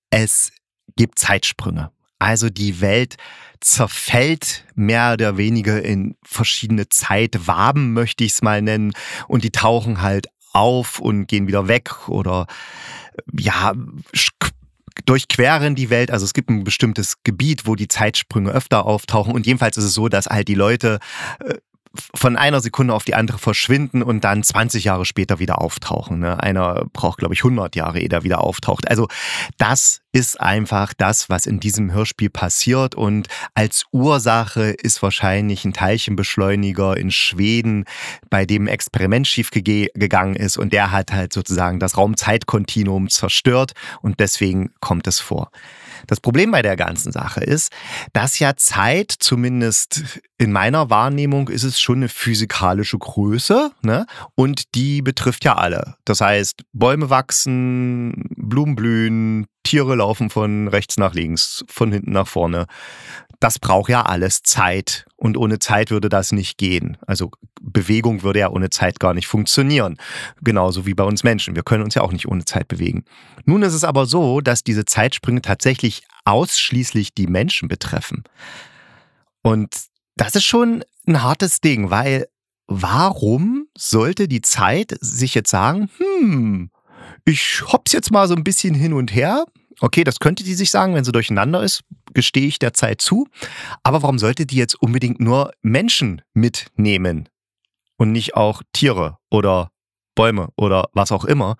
es 0.09 0.51
gibt 0.95 1.19
Zeitsprünge. 1.19 1.91
Also 2.17 2.49
die 2.49 2.81
Welt 2.81 3.17
zerfällt 3.61 4.65
mehr 4.75 5.13
oder 5.13 5.37
weniger 5.37 5.81
in 5.81 6.15
verschiedene 6.23 6.89
Zeitwaben, 6.89 7.93
möchte 7.93 8.23
ich 8.23 8.33
es 8.33 8.41
mal 8.41 8.61
nennen. 8.61 8.93
Und 9.27 9.43
die 9.43 9.51
tauchen 9.51 10.01
halt 10.01 10.27
auf 10.53 10.99
und 10.99 11.27
gehen 11.27 11.47
wieder 11.47 11.67
weg 11.67 12.09
oder 12.09 12.47
ja, 13.37 13.73
durchqueren 15.05 15.75
die 15.75 15.89
Welt. 15.89 16.11
Also 16.11 16.25
es 16.25 16.33
gibt 16.33 16.49
ein 16.49 16.63
bestimmtes 16.63 17.15
Gebiet, 17.23 17.65
wo 17.65 17.75
die 17.75 17.87
Zeitsprünge 17.87 18.51
öfter 18.51 18.85
auftauchen. 18.85 19.33
Und 19.33 19.45
jedenfalls 19.45 19.77
ist 19.77 19.85
es 19.85 19.93
so, 19.93 20.09
dass 20.09 20.27
halt 20.27 20.47
die 20.47 20.55
Leute 20.55 20.99
äh, 21.39 21.55
von 22.15 22.37
einer 22.37 22.61
Sekunde 22.61 22.93
auf 22.93 23.03
die 23.03 23.15
andere 23.15 23.37
verschwinden 23.37 24.01
und 24.01 24.23
dann 24.23 24.43
20 24.43 24.85
Jahre 24.85 25.05
später 25.05 25.39
wieder 25.39 25.59
auftauchen. 25.59 26.19
Ne? 26.19 26.41
Einer 26.41 26.85
braucht, 26.93 27.19
glaube 27.19 27.33
ich, 27.33 27.41
100 27.41 27.75
Jahre, 27.75 27.99
ehe 27.99 28.09
er 28.09 28.23
wieder 28.23 28.41
auftaucht. 28.41 28.87
Also 28.87 29.07
das 29.57 30.01
ist 30.13 30.39
einfach 30.39 30.93
das, 30.93 31.29
was 31.29 31.45
in 31.45 31.59
diesem 31.59 31.91
Hörspiel 31.91 32.29
passiert. 32.29 32.95
Und 32.95 33.27
als 33.55 33.85
Ursache 33.91 34.71
ist 34.71 35.01
wahrscheinlich 35.03 35.65
ein 35.65 35.73
Teilchenbeschleuniger 35.73 36.95
in 36.97 37.11
Schweden, 37.11 37.85
bei 38.29 38.45
dem 38.45 38.65
ein 38.65 38.67
Experiment 38.67 39.27
schiefgegangen 39.27 40.35
ist. 40.35 40.57
Und 40.57 40.73
der 40.73 40.91
hat 40.91 41.11
halt 41.11 41.33
sozusagen 41.33 41.79
das 41.79 41.97
Raumzeitkontinuum 41.97 43.09
zerstört. 43.09 43.73
Und 44.01 44.19
deswegen 44.19 44.71
kommt 44.79 45.07
es 45.07 45.19
vor. 45.19 45.51
Das 46.11 46.19
Problem 46.19 46.51
bei 46.51 46.61
der 46.61 46.75
ganzen 46.75 47.13
Sache 47.13 47.39
ist, 47.39 47.71
dass 48.11 48.37
ja 48.37 48.57
Zeit, 48.57 49.15
zumindest 49.17 50.19
in 50.37 50.51
meiner 50.51 50.89
Wahrnehmung, 50.89 51.47
ist 51.47 51.63
es 51.63 51.79
schon 51.79 51.99
eine 51.99 52.09
physikalische 52.09 52.97
Größe 52.97 53.71
ne? 53.81 54.05
und 54.35 54.75
die 54.75 55.01
betrifft 55.01 55.45
ja 55.45 55.55
alle. 55.55 55.95
Das 56.03 56.19
heißt, 56.19 56.63
Bäume 56.73 57.09
wachsen, 57.09 58.25
Blumen 58.35 58.75
blühen, 58.75 59.47
Tiere 59.63 59.95
laufen 59.95 60.29
von 60.29 60.67
rechts 60.67 60.97
nach 60.97 61.13
links, 61.13 61.63
von 61.69 61.93
hinten 61.93 62.11
nach 62.11 62.27
vorne. 62.27 62.65
Das 63.41 63.57
braucht 63.57 63.89
ja 63.89 64.03
alles 64.03 64.43
Zeit 64.43 65.07
und 65.17 65.35
ohne 65.35 65.57
Zeit 65.57 65.89
würde 65.89 66.09
das 66.09 66.31
nicht 66.31 66.59
gehen. 66.59 66.97
Also 67.07 67.31
Bewegung 67.59 68.21
würde 68.21 68.39
ja 68.39 68.51
ohne 68.51 68.69
Zeit 68.69 68.99
gar 68.99 69.15
nicht 69.15 69.25
funktionieren. 69.25 69.97
Genauso 70.41 70.85
wie 70.85 70.93
bei 70.93 71.03
uns 71.03 71.23
Menschen. 71.23 71.55
Wir 71.55 71.63
können 71.63 71.83
uns 71.83 71.95
ja 71.95 72.03
auch 72.03 72.11
nicht 72.11 72.27
ohne 72.27 72.45
Zeit 72.45 72.67
bewegen. 72.67 73.03
Nun 73.45 73.63
ist 73.63 73.73
es 73.73 73.83
aber 73.83 74.05
so, 74.05 74.41
dass 74.41 74.63
diese 74.63 74.85
Zeitsprünge 74.85 75.41
tatsächlich 75.41 76.03
ausschließlich 76.23 77.15
die 77.15 77.25
Menschen 77.25 77.67
betreffen. 77.67 78.23
Und 79.41 79.75
das 80.15 80.35
ist 80.35 80.45
schon 80.45 80.85
ein 81.07 81.23
hartes 81.23 81.61
Ding, 81.61 81.89
weil 81.89 82.27
warum 82.67 83.65
sollte 83.75 84.27
die 84.27 84.41
Zeit 84.41 84.95
sich 85.01 85.33
jetzt 85.33 85.49
sagen, 85.49 85.89
hm, 85.97 86.69
ich 87.25 87.63
hops 87.73 87.91
jetzt 87.91 88.11
mal 88.11 88.27
so 88.27 88.35
ein 88.35 88.43
bisschen 88.43 88.75
hin 88.75 88.93
und 88.93 89.15
her. 89.15 89.45
Okay, 89.81 90.03
das 90.03 90.19
könnte 90.19 90.43
die 90.43 90.53
sich 90.53 90.69
sagen, 90.69 90.93
wenn 90.93 91.03
sie 91.03 91.11
durcheinander 91.11 91.63
ist, 91.63 91.83
gestehe 92.13 92.47
ich 92.47 92.59
der 92.59 92.73
Zeit 92.73 93.01
zu. 93.01 93.27
Aber 93.83 94.03
warum 94.03 94.19
sollte 94.19 94.45
die 94.45 94.55
jetzt 94.55 94.75
unbedingt 94.75 95.19
nur 95.19 95.51
Menschen 95.63 96.21
mitnehmen 96.33 97.27
und 97.97 98.11
nicht 98.11 98.35
auch 98.35 98.61
Tiere 98.73 99.17
oder 99.31 99.71
Bäume 100.15 100.49
oder 100.55 100.89
was 100.93 101.11
auch 101.11 101.25
immer? 101.25 101.57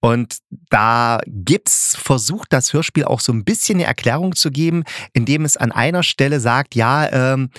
Und 0.00 0.38
da 0.70 1.20
gibt's 1.26 1.96
versucht, 1.96 2.52
das 2.52 2.72
Hörspiel 2.72 3.04
auch 3.04 3.20
so 3.20 3.32
ein 3.32 3.44
bisschen 3.44 3.76
eine 3.76 3.84
Erklärung 3.84 4.34
zu 4.34 4.50
geben, 4.50 4.84
indem 5.12 5.44
es 5.44 5.56
an 5.56 5.72
einer 5.72 6.02
Stelle 6.02 6.40
sagt, 6.40 6.74
ja, 6.74 7.10
ähm, 7.10 7.50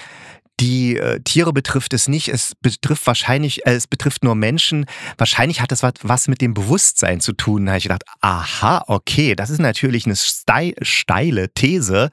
die 0.59 0.97
äh, 0.97 1.19
Tiere 1.21 1.51
betrifft 1.51 1.93
es 1.93 2.07
nicht, 2.07 2.29
es 2.29 2.53
betrifft 2.61 3.07
wahrscheinlich, 3.07 3.65
äh, 3.65 3.73
es 3.73 3.87
betrifft 3.87 4.23
nur 4.23 4.35
Menschen. 4.35 4.85
Wahrscheinlich 5.17 5.61
hat 5.61 5.71
das 5.71 5.83
was, 5.83 5.93
was 6.01 6.27
mit 6.27 6.41
dem 6.41 6.53
Bewusstsein 6.53 7.21
zu 7.21 7.33
tun. 7.33 7.65
Da 7.65 7.71
habe 7.71 7.77
ich 7.77 7.83
gedacht, 7.83 8.03
aha, 8.21 8.83
okay, 8.87 9.35
das 9.35 9.49
ist 9.49 9.59
natürlich 9.59 10.05
eine 10.05 10.15
steile 10.15 11.53
These. 11.53 12.09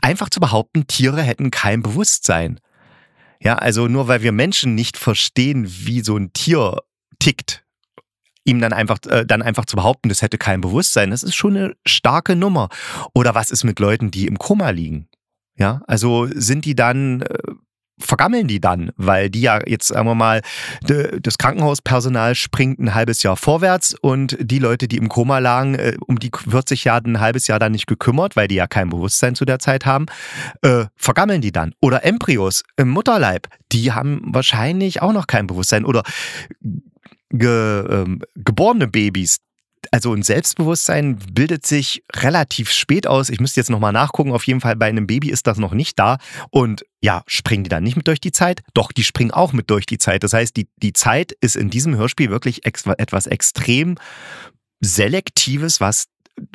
Einfach 0.00 0.30
zu 0.30 0.40
behaupten, 0.40 0.86
Tiere 0.86 1.22
hätten 1.22 1.50
kein 1.50 1.82
Bewusstsein. 1.82 2.58
Ja, 3.40 3.56
also 3.56 3.88
nur 3.88 4.08
weil 4.08 4.22
wir 4.22 4.32
Menschen 4.32 4.74
nicht 4.74 4.96
verstehen, 4.96 5.66
wie 5.68 6.00
so 6.00 6.16
ein 6.16 6.32
Tier 6.32 6.80
tickt, 7.18 7.64
ihm 8.44 8.60
dann 8.60 8.72
einfach, 8.72 8.98
äh, 9.06 9.26
dann 9.26 9.42
einfach 9.42 9.66
zu 9.66 9.76
behaupten, 9.76 10.08
das 10.08 10.22
hätte 10.22 10.38
kein 10.38 10.62
Bewusstsein, 10.62 11.10
das 11.10 11.22
ist 11.22 11.34
schon 11.34 11.56
eine 11.56 11.76
starke 11.86 12.36
Nummer. 12.36 12.70
Oder 13.12 13.34
was 13.34 13.50
ist 13.50 13.64
mit 13.64 13.78
Leuten, 13.80 14.10
die 14.10 14.26
im 14.26 14.38
Koma 14.38 14.70
liegen? 14.70 15.08
Ja, 15.56 15.82
also 15.86 16.26
sind 16.34 16.64
die 16.64 16.74
dann 16.74 17.22
äh, 17.22 17.38
vergammeln 17.98 18.48
die 18.48 18.60
dann, 18.60 18.90
weil 18.96 19.30
die 19.30 19.42
ja 19.42 19.60
jetzt, 19.66 19.88
sagen 19.88 20.08
wir 20.08 20.14
mal, 20.14 20.42
das 20.82 21.38
Krankenhauspersonal 21.38 22.34
springt 22.34 22.78
ein 22.78 22.94
halbes 22.94 23.22
Jahr 23.22 23.36
vorwärts 23.36 23.94
und 24.00 24.36
die 24.40 24.58
Leute, 24.58 24.88
die 24.88 24.96
im 24.96 25.08
Koma 25.08 25.38
lagen, 25.38 25.74
äh, 25.74 25.96
um 26.06 26.18
die 26.18 26.30
wird 26.46 26.68
sich 26.68 26.84
ja 26.84 26.96
ein 26.96 27.20
halbes 27.20 27.46
Jahr 27.46 27.58
dann 27.58 27.72
nicht 27.72 27.86
gekümmert, 27.86 28.36
weil 28.36 28.48
die 28.48 28.56
ja 28.56 28.66
kein 28.66 28.90
Bewusstsein 28.90 29.34
zu 29.34 29.44
der 29.44 29.58
Zeit 29.58 29.86
haben, 29.86 30.06
äh, 30.62 30.86
vergammeln 30.96 31.40
die 31.40 31.52
dann. 31.52 31.72
Oder 31.80 32.04
Embryos 32.04 32.64
im 32.76 32.88
Mutterleib, 32.88 33.48
die 33.72 33.92
haben 33.92 34.22
wahrscheinlich 34.26 35.02
auch 35.02 35.12
noch 35.12 35.26
kein 35.26 35.46
Bewusstsein. 35.46 35.84
Oder 35.84 36.02
ge, 37.30 37.84
ähm, 37.88 38.22
geborene 38.34 38.88
Babys, 38.88 39.38
also 39.92 40.12
ein 40.12 40.22
Selbstbewusstsein 40.22 41.16
bildet 41.32 41.66
sich 41.66 42.02
relativ 42.14 42.70
spät 42.70 43.06
aus. 43.06 43.28
Ich 43.28 43.40
müsste 43.40 43.60
jetzt 43.60 43.70
nochmal 43.70 43.92
nachgucken. 43.92 44.32
Auf 44.32 44.46
jeden 44.46 44.60
Fall 44.60 44.76
bei 44.76 44.86
einem 44.86 45.06
Baby 45.06 45.30
ist 45.30 45.46
das 45.46 45.58
noch 45.58 45.72
nicht 45.72 45.98
da. 45.98 46.18
Und 46.50 46.84
ja, 47.02 47.22
springen 47.26 47.64
die 47.64 47.70
dann 47.70 47.84
nicht 47.84 47.96
mit 47.96 48.08
durch 48.08 48.20
die 48.20 48.32
Zeit? 48.32 48.62
Doch, 48.74 48.92
die 48.92 49.04
springen 49.04 49.30
auch 49.30 49.52
mit 49.52 49.70
durch 49.70 49.86
die 49.86 49.98
Zeit. 49.98 50.22
Das 50.22 50.32
heißt, 50.32 50.56
die, 50.56 50.68
die 50.76 50.92
Zeit 50.92 51.32
ist 51.40 51.56
in 51.56 51.70
diesem 51.70 51.96
Hörspiel 51.96 52.30
wirklich 52.30 52.64
ex 52.64 52.86
etwas 52.86 53.26
extrem 53.26 53.96
Selektives, 54.80 55.80
was 55.80 56.06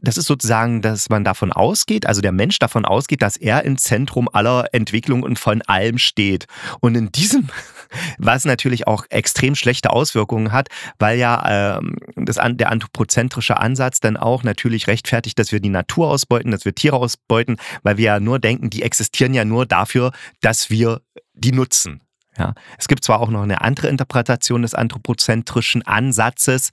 das 0.00 0.16
ist 0.16 0.26
sozusagen, 0.26 0.82
dass 0.82 1.08
man 1.08 1.24
davon 1.24 1.52
ausgeht, 1.52 2.06
also 2.06 2.20
der 2.20 2.32
Mensch 2.32 2.58
davon 2.58 2.84
ausgeht, 2.84 3.22
dass 3.22 3.36
er 3.36 3.64
im 3.64 3.76
Zentrum 3.76 4.28
aller 4.32 4.68
Entwicklung 4.72 5.22
und 5.22 5.38
von 5.38 5.62
allem 5.62 5.98
steht. 5.98 6.46
Und 6.80 6.94
in 6.96 7.10
diesem, 7.10 7.48
was 8.18 8.44
natürlich 8.44 8.86
auch 8.86 9.04
extrem 9.10 9.54
schlechte 9.54 9.90
Auswirkungen 9.90 10.52
hat, 10.52 10.68
weil 10.98 11.18
ja 11.18 11.78
ähm, 11.78 11.96
das, 12.16 12.36
der 12.36 12.70
anthropozentrische 12.70 13.58
Ansatz 13.58 14.00
dann 14.00 14.16
auch 14.16 14.44
natürlich 14.44 14.86
rechtfertigt, 14.86 15.38
dass 15.38 15.50
wir 15.50 15.60
die 15.60 15.68
Natur 15.70 16.08
ausbeuten, 16.08 16.50
dass 16.50 16.64
wir 16.64 16.74
Tiere 16.74 16.96
ausbeuten, 16.96 17.56
weil 17.82 17.96
wir 17.96 18.04
ja 18.04 18.20
nur 18.20 18.38
denken, 18.38 18.70
die 18.70 18.82
existieren 18.82 19.34
ja 19.34 19.44
nur 19.44 19.66
dafür, 19.66 20.12
dass 20.40 20.70
wir 20.70 21.00
die 21.34 21.52
nutzen. 21.52 22.00
Ja, 22.38 22.54
es 22.78 22.88
gibt 22.88 23.04
zwar 23.04 23.20
auch 23.20 23.28
noch 23.28 23.42
eine 23.42 23.60
andere 23.60 23.88
Interpretation 23.88 24.62
des 24.62 24.74
anthropozentrischen 24.74 25.82
Ansatzes, 25.82 26.70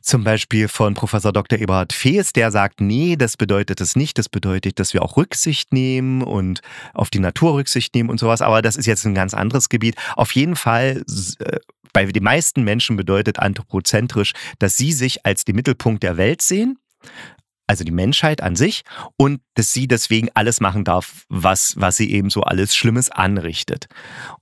zum 0.00 0.24
Beispiel 0.24 0.66
von 0.66 0.94
Professor 0.94 1.32
Dr. 1.32 1.58
Eberhard 1.58 1.92
Fees, 1.92 2.32
der 2.32 2.50
sagt, 2.50 2.80
nee, 2.80 3.16
das 3.16 3.36
bedeutet 3.36 3.80
es 3.80 3.96
nicht. 3.96 4.18
Das 4.18 4.28
bedeutet, 4.28 4.78
dass 4.78 4.94
wir 4.94 5.02
auch 5.02 5.16
Rücksicht 5.16 5.72
nehmen 5.72 6.22
und 6.22 6.60
auf 6.94 7.10
die 7.10 7.20
Natur 7.20 7.54
Rücksicht 7.54 7.94
nehmen 7.94 8.10
und 8.10 8.18
sowas. 8.18 8.42
Aber 8.42 8.62
das 8.62 8.76
ist 8.76 8.86
jetzt 8.86 9.04
ein 9.04 9.14
ganz 9.14 9.34
anderes 9.34 9.68
Gebiet. 9.68 9.96
Auf 10.16 10.34
jeden 10.34 10.56
Fall 10.56 11.04
äh, 11.40 11.58
bei 11.92 12.06
den 12.06 12.22
meisten 12.22 12.62
Menschen 12.62 12.96
bedeutet 12.96 13.38
anthropozentrisch, 13.38 14.32
dass 14.58 14.76
sie 14.76 14.92
sich 14.92 15.26
als 15.26 15.44
den 15.44 15.56
Mittelpunkt 15.56 16.02
der 16.02 16.16
Welt 16.16 16.42
sehen, 16.42 16.78
also 17.70 17.84
die 17.84 17.92
Menschheit 17.92 18.42
an 18.42 18.56
sich, 18.56 18.82
und 19.16 19.40
dass 19.54 19.72
sie 19.72 19.86
deswegen 19.86 20.28
alles 20.34 20.60
machen 20.60 20.82
darf, 20.82 21.24
was, 21.28 21.74
was 21.76 21.96
sie 21.96 22.10
eben 22.10 22.28
so 22.28 22.42
alles 22.42 22.74
Schlimmes 22.74 23.10
anrichtet. 23.10 23.86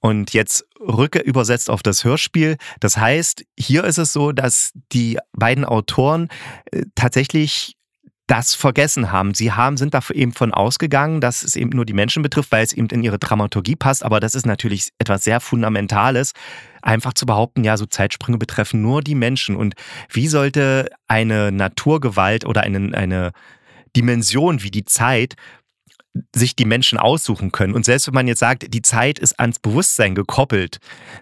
Und 0.00 0.32
jetzt 0.32 0.64
rücke 0.80 1.18
übersetzt 1.18 1.68
auf 1.68 1.82
das 1.82 2.04
Hörspiel. 2.04 2.56
Das 2.80 2.96
heißt, 2.96 3.44
hier 3.58 3.84
ist 3.84 3.98
es 3.98 4.14
so, 4.14 4.32
dass 4.32 4.72
die 4.92 5.18
beiden 5.32 5.66
Autoren 5.66 6.28
äh, 6.72 6.84
tatsächlich 6.94 7.74
das 8.28 8.54
vergessen 8.54 9.12
haben. 9.12 9.34
Sie 9.34 9.52
haben, 9.52 9.76
sind 9.76 9.92
da 9.92 10.00
eben 10.12 10.32
von 10.32 10.54
ausgegangen, 10.54 11.20
dass 11.20 11.42
es 11.42 11.54
eben 11.54 11.70
nur 11.70 11.84
die 11.84 11.94
Menschen 11.94 12.22
betrifft, 12.22 12.52
weil 12.52 12.64
es 12.64 12.72
eben 12.72 12.88
in 12.88 13.02
ihre 13.02 13.18
Dramaturgie 13.18 13.76
passt. 13.76 14.04
Aber 14.04 14.20
das 14.20 14.34
ist 14.34 14.46
natürlich 14.46 14.90
etwas 14.98 15.24
sehr 15.24 15.40
Fundamentales, 15.40 16.32
einfach 16.88 17.12
zu 17.12 17.26
behaupten, 17.26 17.64
ja, 17.64 17.76
so 17.76 17.86
Zeitsprünge 17.86 18.38
betreffen 18.38 18.80
nur 18.80 19.02
die 19.02 19.14
Menschen. 19.14 19.56
Und 19.56 19.74
wie 20.10 20.26
sollte 20.26 20.90
eine 21.06 21.52
Naturgewalt 21.52 22.46
oder 22.46 22.62
eine, 22.62 22.96
eine 22.96 23.32
Dimension 23.94 24.62
wie 24.62 24.70
die 24.70 24.86
Zeit 24.86 25.34
sich 26.34 26.56
die 26.56 26.64
Menschen 26.64 26.98
aussuchen 26.98 27.52
können. 27.52 27.74
Und 27.74 27.84
selbst 27.84 28.06
wenn 28.06 28.14
man 28.14 28.28
jetzt 28.28 28.40
sagt, 28.40 28.72
die 28.72 28.82
Zeit 28.82 29.18
ist 29.18 29.38
ans 29.38 29.58
Bewusstsein 29.58 30.14
gekoppelt, 30.14 30.78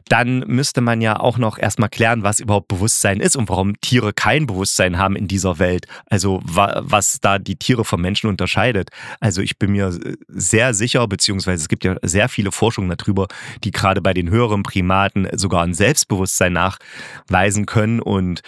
dann 0.08 0.40
müsste 0.40 0.80
man 0.80 1.00
ja 1.00 1.18
auch 1.18 1.38
noch 1.38 1.58
erstmal 1.58 1.88
klären, 1.88 2.22
was 2.22 2.40
überhaupt 2.40 2.68
Bewusstsein 2.68 3.20
ist 3.20 3.36
und 3.36 3.48
warum 3.48 3.80
Tiere 3.80 4.12
kein 4.12 4.46
Bewusstsein 4.46 4.98
haben 4.98 5.16
in 5.16 5.28
dieser 5.28 5.58
Welt. 5.58 5.86
Also 6.06 6.40
was 6.44 7.18
da 7.20 7.38
die 7.38 7.56
Tiere 7.56 7.84
vom 7.84 8.00
Menschen 8.00 8.28
unterscheidet. 8.28 8.90
Also 9.20 9.42
ich 9.42 9.58
bin 9.58 9.72
mir 9.72 9.98
sehr 10.28 10.74
sicher, 10.74 11.06
beziehungsweise 11.06 11.62
es 11.62 11.68
gibt 11.68 11.84
ja 11.84 11.96
sehr 12.02 12.28
viele 12.28 12.52
Forschungen 12.52 12.94
darüber, 12.96 13.26
die 13.64 13.70
gerade 13.70 14.00
bei 14.00 14.14
den 14.14 14.30
höheren 14.30 14.62
Primaten 14.62 15.28
sogar 15.32 15.62
ein 15.62 15.74
Selbstbewusstsein 15.74 16.52
nachweisen 16.52 17.66
können 17.66 18.00
und 18.00 18.42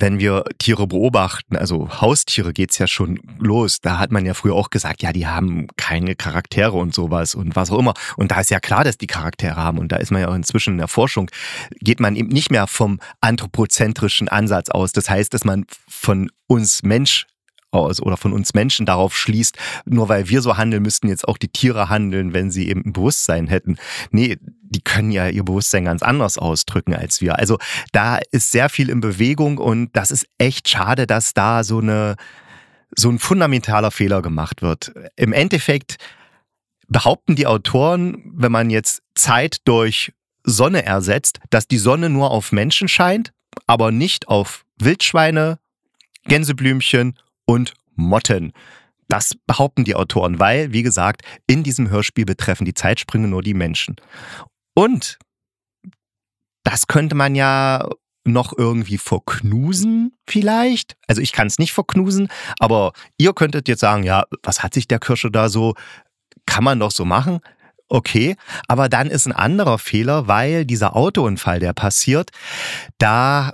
wenn 0.00 0.18
wir 0.18 0.44
Tiere 0.58 0.86
beobachten, 0.86 1.56
also 1.56 1.88
Haustiere 2.00 2.52
geht's 2.52 2.78
ja 2.78 2.86
schon 2.86 3.20
los. 3.38 3.80
Da 3.80 3.98
hat 3.98 4.12
man 4.12 4.24
ja 4.24 4.34
früher 4.34 4.54
auch 4.54 4.70
gesagt, 4.70 5.02
ja, 5.02 5.12
die 5.12 5.26
haben 5.26 5.66
keine 5.76 6.14
Charaktere 6.14 6.76
und 6.76 6.94
sowas 6.94 7.34
und 7.34 7.56
was 7.56 7.70
auch 7.70 7.78
immer. 7.78 7.94
Und 8.16 8.30
da 8.30 8.40
ist 8.40 8.50
ja 8.50 8.60
klar, 8.60 8.84
dass 8.84 8.98
die 8.98 9.06
Charaktere 9.06 9.56
haben. 9.56 9.78
Und 9.78 9.92
da 9.92 9.96
ist 9.96 10.10
man 10.10 10.22
ja 10.22 10.28
auch 10.28 10.34
inzwischen 10.34 10.74
in 10.74 10.78
der 10.78 10.88
Forschung, 10.88 11.30
geht 11.80 12.00
man 12.00 12.16
eben 12.16 12.28
nicht 12.28 12.50
mehr 12.50 12.66
vom 12.66 13.00
anthropozentrischen 13.20 14.28
Ansatz 14.28 14.70
aus. 14.70 14.92
Das 14.92 15.10
heißt, 15.10 15.34
dass 15.34 15.44
man 15.44 15.64
von 15.88 16.30
uns 16.46 16.82
Mensch 16.82 17.26
aus 17.70 18.00
oder 18.00 18.16
von 18.16 18.32
uns 18.32 18.54
Menschen 18.54 18.86
darauf 18.86 19.16
schließt, 19.16 19.56
nur 19.84 20.08
weil 20.08 20.28
wir 20.28 20.42
so 20.42 20.56
handeln, 20.56 20.82
müssten 20.82 21.08
jetzt 21.08 21.26
auch 21.26 21.38
die 21.38 21.48
Tiere 21.48 21.88
handeln, 21.88 22.32
wenn 22.32 22.50
sie 22.50 22.68
eben 22.68 22.82
ein 22.86 22.92
Bewusstsein 22.92 23.46
hätten. 23.46 23.76
Nee, 24.10 24.38
die 24.40 24.80
können 24.80 25.10
ja 25.10 25.28
ihr 25.28 25.44
Bewusstsein 25.44 25.84
ganz 25.84 26.02
anders 26.02 26.38
ausdrücken 26.38 26.94
als 26.94 27.20
wir. 27.20 27.38
Also 27.38 27.58
da 27.92 28.18
ist 28.32 28.50
sehr 28.50 28.68
viel 28.68 28.90
in 28.90 29.00
Bewegung 29.00 29.58
und 29.58 29.96
das 29.96 30.10
ist 30.10 30.26
echt 30.38 30.68
schade, 30.68 31.06
dass 31.06 31.34
da 31.34 31.64
so 31.64 31.78
eine 31.78 32.16
so 32.96 33.10
ein 33.10 33.18
fundamentaler 33.18 33.90
Fehler 33.90 34.22
gemacht 34.22 34.62
wird. 34.62 34.92
Im 35.16 35.34
Endeffekt 35.34 35.96
behaupten 36.88 37.36
die 37.36 37.46
Autoren, 37.46 38.32
wenn 38.34 38.50
man 38.50 38.70
jetzt 38.70 39.02
Zeit 39.14 39.58
durch 39.64 40.12
Sonne 40.42 40.84
ersetzt, 40.84 41.38
dass 41.50 41.68
die 41.68 41.78
Sonne 41.78 42.08
nur 42.08 42.30
auf 42.30 42.50
Menschen 42.50 42.88
scheint, 42.88 43.32
aber 43.66 43.92
nicht 43.92 44.28
auf 44.28 44.64
Wildschweine, 44.78 45.58
Gänseblümchen 46.24 47.18
und 47.48 47.74
Motten. 47.96 48.52
Das 49.08 49.34
behaupten 49.46 49.84
die 49.84 49.94
Autoren, 49.94 50.38
weil, 50.38 50.72
wie 50.72 50.82
gesagt, 50.82 51.22
in 51.46 51.62
diesem 51.62 51.88
Hörspiel 51.88 52.26
betreffen 52.26 52.66
die 52.66 52.74
Zeitsprünge 52.74 53.26
nur 53.26 53.42
die 53.42 53.54
Menschen. 53.54 53.96
Und 54.74 55.18
das 56.62 56.86
könnte 56.86 57.14
man 57.14 57.34
ja 57.34 57.88
noch 58.24 58.52
irgendwie 58.56 58.98
verknusen 58.98 60.18
vielleicht. 60.28 60.96
Also 61.06 61.22
ich 61.22 61.32
kann 61.32 61.46
es 61.46 61.58
nicht 61.58 61.72
verknusen, 61.72 62.28
aber 62.58 62.92
ihr 63.16 63.32
könntet 63.32 63.66
jetzt 63.66 63.80
sagen, 63.80 64.02
ja, 64.02 64.24
was 64.42 64.62
hat 64.62 64.74
sich 64.74 64.86
der 64.86 64.98
Kirsche 64.98 65.30
da 65.30 65.48
so, 65.48 65.74
kann 66.44 66.64
man 66.64 66.78
doch 66.78 66.90
so 66.90 67.06
machen. 67.06 67.40
Okay, 67.88 68.36
aber 68.66 68.90
dann 68.90 69.06
ist 69.08 69.26
ein 69.26 69.32
anderer 69.32 69.78
Fehler, 69.78 70.28
weil 70.28 70.66
dieser 70.66 70.94
Autounfall, 70.94 71.60
der 71.60 71.72
passiert, 71.72 72.30
da 72.98 73.52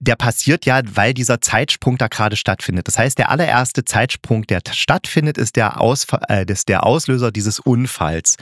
der 0.00 0.14
passiert 0.16 0.64
ja, 0.64 0.80
weil 0.94 1.12
dieser 1.12 1.40
Zeitsprung 1.40 1.98
da 1.98 2.06
gerade 2.06 2.36
stattfindet. 2.36 2.86
Das 2.86 2.98
heißt, 2.98 3.18
der 3.18 3.30
allererste 3.30 3.84
Zeitsprung, 3.84 4.46
der 4.46 4.60
stattfindet, 4.70 5.38
ist 5.38 5.56
der, 5.56 5.80
Ausf 5.80 6.08
äh, 6.28 6.44
ist 6.46 6.68
der 6.68 6.84
Auslöser 6.84 7.32
dieses 7.32 7.58
Unfalls. 7.58 8.36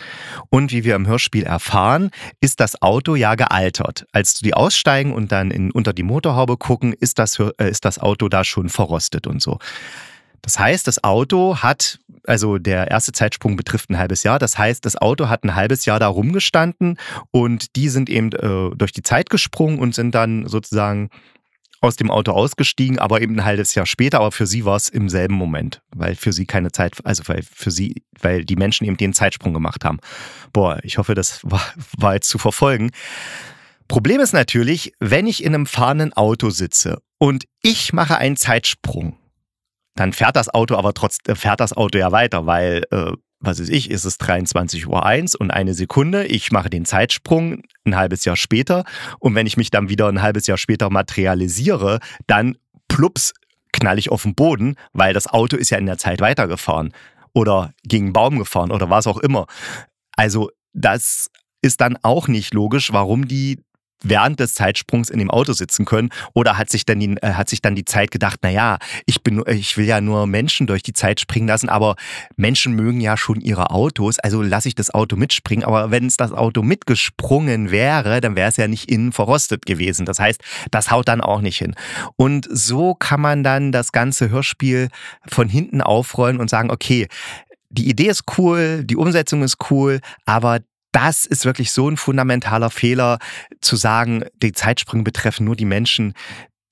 Und 0.50 0.72
wie 0.72 0.84
wir 0.84 0.94
im 0.94 1.06
Hörspiel 1.06 1.44
erfahren, 1.44 2.10
ist 2.40 2.60
das 2.60 2.82
Auto 2.82 3.14
ja 3.14 3.34
gealtert. 3.36 4.06
Als 4.12 4.34
die 4.34 4.54
aussteigen 4.54 5.14
und 5.14 5.32
dann 5.32 5.50
in, 5.50 5.70
unter 5.70 5.94
die 5.94 6.02
Motorhaube 6.02 6.58
gucken, 6.58 6.92
ist 6.92 7.18
das, 7.18 7.38
äh, 7.38 7.70
ist 7.70 7.84
das 7.86 7.98
Auto 7.98 8.28
da 8.28 8.44
schon 8.44 8.68
verrostet 8.68 9.26
und 9.26 9.40
so. 9.40 9.58
Das 10.42 10.58
heißt, 10.58 10.86
das 10.86 11.02
Auto 11.02 11.56
hat, 11.56 11.98
also 12.24 12.58
der 12.58 12.88
erste 12.88 13.12
Zeitsprung 13.12 13.56
betrifft 13.56 13.90
ein 13.90 13.98
halbes 13.98 14.22
Jahr, 14.22 14.38
das 14.38 14.56
heißt, 14.58 14.84
das 14.84 14.96
Auto 14.96 15.28
hat 15.28 15.42
ein 15.42 15.56
halbes 15.56 15.86
Jahr 15.86 15.98
da 15.98 16.06
rumgestanden 16.06 16.98
und 17.32 17.74
die 17.74 17.88
sind 17.88 18.08
eben 18.08 18.30
äh, 18.32 18.76
durch 18.76 18.92
die 18.92 19.02
Zeit 19.02 19.28
gesprungen 19.28 19.80
und 19.80 19.94
sind 19.94 20.14
dann 20.14 20.46
sozusagen 20.46 21.10
aus 21.86 21.96
dem 21.96 22.10
Auto 22.10 22.32
ausgestiegen, 22.32 22.98
aber 22.98 23.20
eben 23.20 23.36
ein 23.38 23.44
halbes 23.44 23.74
Jahr 23.74 23.86
später. 23.86 24.18
Aber 24.18 24.32
für 24.32 24.46
sie 24.46 24.64
war 24.64 24.76
es 24.76 24.88
im 24.88 25.08
selben 25.08 25.34
Moment, 25.34 25.82
weil 25.94 26.14
für 26.14 26.32
sie 26.32 26.46
keine 26.46 26.72
Zeit, 26.72 26.94
also 27.04 27.22
weil 27.26 27.42
für 27.42 27.70
sie, 27.70 28.02
weil 28.20 28.44
die 28.44 28.56
Menschen 28.56 28.86
eben 28.86 28.96
den 28.96 29.12
Zeitsprung 29.12 29.54
gemacht 29.54 29.84
haben. 29.84 29.98
Boah, 30.52 30.78
ich 30.82 30.98
hoffe, 30.98 31.14
das 31.14 31.40
war, 31.42 31.62
war 31.96 32.14
jetzt 32.14 32.28
zu 32.28 32.38
verfolgen. 32.38 32.90
Problem 33.88 34.20
ist 34.20 34.32
natürlich, 34.32 34.92
wenn 34.98 35.26
ich 35.26 35.44
in 35.44 35.54
einem 35.54 35.66
fahrenden 35.66 36.12
Auto 36.12 36.50
sitze 36.50 36.98
und 37.18 37.44
ich 37.62 37.92
mache 37.92 38.18
einen 38.18 38.36
Zeitsprung, 38.36 39.16
dann 39.94 40.12
fährt 40.12 40.36
das 40.36 40.52
Auto 40.52 40.76
aber 40.76 40.92
trotzdem 40.92 41.36
fährt 41.36 41.60
das 41.60 41.72
Auto 41.72 41.98
ja 41.98 42.12
weiter, 42.12 42.46
weil 42.46 42.82
äh, 42.90 43.12
was 43.40 43.60
weiß 43.60 43.68
ich, 43.68 43.90
ist 43.90 44.04
es 44.04 44.18
23.01 44.18 44.86
Uhr 45.34 45.40
und 45.40 45.50
eine 45.50 45.74
Sekunde. 45.74 46.26
Ich 46.26 46.52
mache 46.52 46.70
den 46.70 46.84
Zeitsprung 46.84 47.62
ein 47.84 47.96
halbes 47.96 48.24
Jahr 48.24 48.36
später. 48.36 48.84
Und 49.18 49.34
wenn 49.34 49.46
ich 49.46 49.56
mich 49.56 49.70
dann 49.70 49.88
wieder 49.88 50.08
ein 50.08 50.22
halbes 50.22 50.46
Jahr 50.46 50.58
später 50.58 50.90
materialisiere, 50.90 52.00
dann 52.26 52.56
plups 52.88 53.34
knall 53.72 53.98
ich 53.98 54.10
auf 54.10 54.22
den 54.22 54.34
Boden, 54.34 54.76
weil 54.92 55.12
das 55.12 55.26
Auto 55.26 55.56
ist 55.56 55.70
ja 55.70 55.78
in 55.78 55.86
der 55.86 55.98
Zeit 55.98 56.20
weitergefahren 56.20 56.92
oder 57.34 57.74
gegen 57.84 58.06
einen 58.06 58.12
Baum 58.14 58.38
gefahren 58.38 58.72
oder 58.72 58.88
was 58.88 59.06
auch 59.06 59.18
immer. 59.18 59.46
Also 60.12 60.50
das 60.72 61.30
ist 61.60 61.80
dann 61.80 61.98
auch 62.02 62.28
nicht 62.28 62.54
logisch, 62.54 62.92
warum 62.92 63.28
die 63.28 63.62
während 64.02 64.40
des 64.40 64.54
Zeitsprungs 64.54 65.10
in 65.10 65.18
dem 65.18 65.30
Auto 65.30 65.52
sitzen 65.52 65.84
können? 65.84 66.10
Oder 66.34 66.58
hat 66.58 66.70
sich 66.70 66.84
dann 66.84 67.00
die, 67.00 67.16
äh, 67.22 67.32
hat 67.32 67.48
sich 67.48 67.62
dann 67.62 67.74
die 67.74 67.84
Zeit 67.84 68.10
gedacht, 68.10 68.40
na 68.42 68.50
ja, 68.50 68.78
ich 69.06 69.22
bin, 69.22 69.42
ich 69.46 69.76
will 69.76 69.86
ja 69.86 70.00
nur 70.00 70.26
Menschen 70.26 70.66
durch 70.66 70.82
die 70.82 70.92
Zeit 70.92 71.20
springen 71.20 71.48
lassen, 71.48 71.68
aber 71.68 71.96
Menschen 72.36 72.74
mögen 72.74 73.00
ja 73.00 73.16
schon 73.16 73.40
ihre 73.40 73.70
Autos, 73.70 74.18
also 74.18 74.42
lasse 74.42 74.68
ich 74.68 74.74
das 74.74 74.92
Auto 74.92 75.16
mitspringen. 75.16 75.64
Aber 75.64 75.90
wenn 75.90 76.06
es 76.06 76.16
das 76.16 76.32
Auto 76.32 76.62
mitgesprungen 76.62 77.70
wäre, 77.70 78.20
dann 78.20 78.36
wäre 78.36 78.48
es 78.48 78.56
ja 78.56 78.68
nicht 78.68 78.90
innen 78.90 79.12
verrostet 79.12 79.66
gewesen. 79.66 80.06
Das 80.06 80.18
heißt, 80.18 80.40
das 80.70 80.90
haut 80.90 81.08
dann 81.08 81.20
auch 81.20 81.40
nicht 81.40 81.58
hin. 81.58 81.74
Und 82.16 82.46
so 82.50 82.94
kann 82.94 83.20
man 83.20 83.42
dann 83.42 83.72
das 83.72 83.92
ganze 83.92 84.30
Hörspiel 84.30 84.88
von 85.26 85.48
hinten 85.48 85.80
aufrollen 85.80 86.38
und 86.38 86.50
sagen, 86.50 86.70
okay, 86.70 87.08
die 87.70 87.88
Idee 87.88 88.08
ist 88.08 88.24
cool, 88.38 88.84
die 88.84 88.96
Umsetzung 88.96 89.42
ist 89.42 89.56
cool, 89.70 90.00
aber 90.24 90.60
das 90.96 91.26
ist 91.26 91.44
wirklich 91.44 91.72
so 91.72 91.90
ein 91.90 91.98
fundamentaler 91.98 92.70
Fehler, 92.70 93.18
zu 93.60 93.76
sagen, 93.76 94.24
die 94.36 94.52
Zeitsprünge 94.52 95.04
betreffen 95.04 95.44
nur 95.44 95.54
die 95.54 95.66
Menschen, 95.66 96.14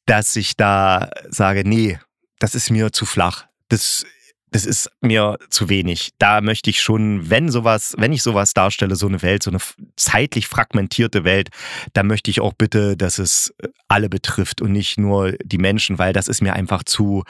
dass 0.07 0.35
ich 0.37 0.57
da 0.57 1.11
sage, 1.29 1.69
nee, 1.69 1.99
das 2.39 2.55
ist 2.55 2.71
mir 2.71 2.91
zu 2.91 3.05
flach. 3.05 3.45
Das, 3.69 4.07
das 4.51 4.65
ist 4.65 4.91
mir 5.03 5.37
zu 5.51 5.69
wenig. 5.69 6.13
Da 6.17 6.41
möchte 6.41 6.71
ich 6.71 6.81
schon, 6.81 7.29
wenn 7.29 7.51
sowas, 7.51 7.97
wenn 7.99 8.15
ich 8.15 8.23
sowas 8.23 8.55
darstelle, 8.55 8.97
so 8.97 9.09
eine 9.09 9.21
Welt, 9.21 9.43
so 9.43 9.51
eine 9.51 9.61
zeitlich 9.97 10.49
fragmentierte 10.49 11.25
Welt, 11.25 11.51
da 11.93 12.03
möchte 12.03 12.31
ich 12.31 12.41
auch 12.41 12.55
bitte, 12.55 12.97
dass 12.97 13.19
es 13.19 13.53
alle 13.89 14.09
betrifft 14.09 14.63
und 14.63 14.73
nicht 14.73 14.97
nur 14.97 15.33
die 15.45 15.59
Menschen, 15.59 15.99
weil 15.99 16.15
das 16.15 16.29
ist 16.29 16.41
mir 16.41 16.55
einfach 16.55 16.83
zu, 16.85 17.25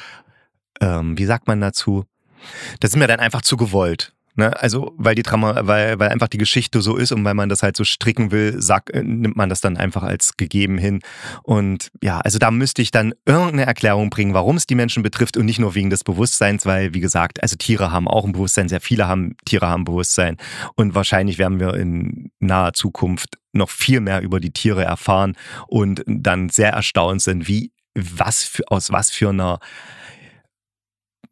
ähm, 0.81 1.19
wie 1.19 1.27
sagt 1.27 1.49
man 1.49 1.61
dazu? 1.61 2.05
Das 2.79 2.93
ist 2.93 2.97
mir 2.97 3.09
dann 3.09 3.19
einfach 3.19 3.43
zu 3.43 3.57
gewollt. 3.57 4.14
Ne? 4.37 4.61
Also, 4.61 4.93
weil 4.97 5.15
die 5.15 5.23
Drama, 5.23 5.55
weil, 5.67 5.99
weil 5.99 6.09
einfach 6.09 6.29
die 6.29 6.39
Geschichte 6.39 6.83
so 6.83 6.97
ist 6.97 7.13
und 7.13 7.25
weil 7.25 7.35
man 7.35 7.49
das 7.49 7.63
halt 7.63 7.77
so 7.77 7.85
stricken 7.85 8.33
will, 8.33 8.61
sagt, 8.61 8.91
äh, 8.91 9.03
nimmt 9.03 9.37
man 9.37 9.49
das 9.49 9.61
dann 9.61 9.77
einfach 9.77 10.03
als 10.03 10.37
gegeben 10.37 10.77
hin. 10.77 11.01
Und 11.43 11.91
ja, 12.03 12.21
also 12.21 12.39
da 12.39 12.51
müsste 12.51 12.83
ich 12.83 12.91
dann 12.91 13.15
irgendeine 13.27 13.67
Erklärung 13.67 14.11
bringen, 14.11 14.35
warum 14.35 14.57
es 14.57 14.67
die 14.67 14.75
Menschen 14.75 15.03
betrifft 15.03 15.37
und 15.37 15.47
nicht 15.47 15.61
nur 15.61 15.75
wegen 15.75 15.91
des 15.91 16.03
Bewusstseins, 16.03 16.67
weil, 16.67 16.95
wie 16.95 17.01
gesagt, 17.01 17.43
also 17.43 17.57
Tiere 17.57 17.93
haben 17.93 18.09
auch 18.09 18.25
ein 18.25 18.33
Bewusstsein, 18.33 18.69
sehr 18.69 18.81
viele 18.81 19.07
haben, 19.07 19.37
Tiere 19.45 19.69
haben 19.69 19.85
Bewusstsein. 19.85 20.37
Und 20.75 20.95
wahrscheinlich 20.95 21.39
werden 21.39 21.61
wir 21.61 21.75
in 21.75 22.33
naher 22.41 22.73
Zukunft 22.73 23.39
noch 23.53 23.71
viel 23.71 24.01
mehr 24.01 24.21
über 24.21 24.41
die 24.41 24.53
Tiere 24.53 24.85
erfahren 24.85 25.37
und 25.69 26.03
dann 26.07 26.49
sehr 26.49 26.71
erstaunt 26.71 27.23
sind, 27.23 27.47
wie, 27.47 27.73
was 27.95 28.43
für, 28.43 28.65
aus 28.69 28.91
was 28.91 29.11
für 29.11 29.29
einer 29.29 29.61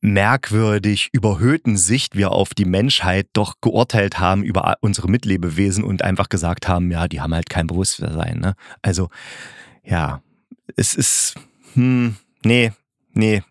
merkwürdig 0.02 1.10
überhöhten 1.12 1.76
Sicht 1.76 2.16
wir 2.16 2.32
auf 2.32 2.54
die 2.54 2.64
Menschheit 2.64 3.28
doch 3.32 3.54
geurteilt 3.60 4.18
haben 4.18 4.42
über 4.42 4.76
unsere 4.80 5.08
Mitlebewesen 5.08 5.84
und 5.84 6.02
einfach 6.02 6.28
gesagt 6.28 6.68
haben, 6.68 6.90
ja, 6.90 7.06
die 7.06 7.20
haben 7.20 7.32
halt 7.32 7.48
kein 7.48 7.68
Bewusstsein. 7.68 8.40
Ne? 8.40 8.54
Also, 8.82 9.08
ja, 9.84 10.20
es 10.76 10.94
ist, 10.94 11.36
hm, 11.74 12.16
nee, 12.44 12.72
nee. 13.12 13.42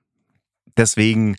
Deswegen 0.75 1.37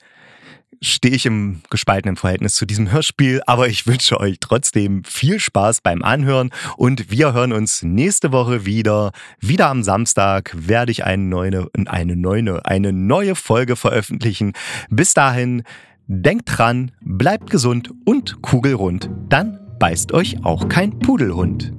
stehe 0.82 1.14
ich 1.14 1.24
im 1.24 1.60
gespaltenen 1.70 2.16
Verhältnis 2.16 2.54
zu 2.54 2.66
diesem 2.66 2.90
Hörspiel, 2.90 3.40
aber 3.46 3.68
ich 3.68 3.86
wünsche 3.86 4.20
euch 4.20 4.36
trotzdem 4.40 5.04
viel 5.04 5.40
Spaß 5.40 5.80
beim 5.80 6.02
Anhören 6.02 6.50
und 6.76 7.10
wir 7.10 7.32
hören 7.32 7.52
uns 7.52 7.82
nächste 7.82 8.32
Woche 8.32 8.66
wieder. 8.66 9.12
Wieder 9.40 9.68
am 9.68 9.82
Samstag 9.82 10.52
werde 10.54 10.92
ich 10.92 11.04
eine 11.04 11.22
neue, 11.22 11.68
eine 11.86 12.16
neue, 12.16 12.64
eine 12.66 12.92
neue 12.92 13.34
Folge 13.34 13.76
veröffentlichen. 13.76 14.52
Bis 14.90 15.14
dahin, 15.14 15.62
denkt 16.06 16.58
dran, 16.58 16.90
bleibt 17.00 17.50
gesund 17.50 17.90
und 18.04 18.42
kugelrund. 18.42 19.08
Dann 19.28 19.60
beißt 19.78 20.12
euch 20.12 20.44
auch 20.44 20.68
kein 20.68 20.98
Pudelhund. 20.98 21.72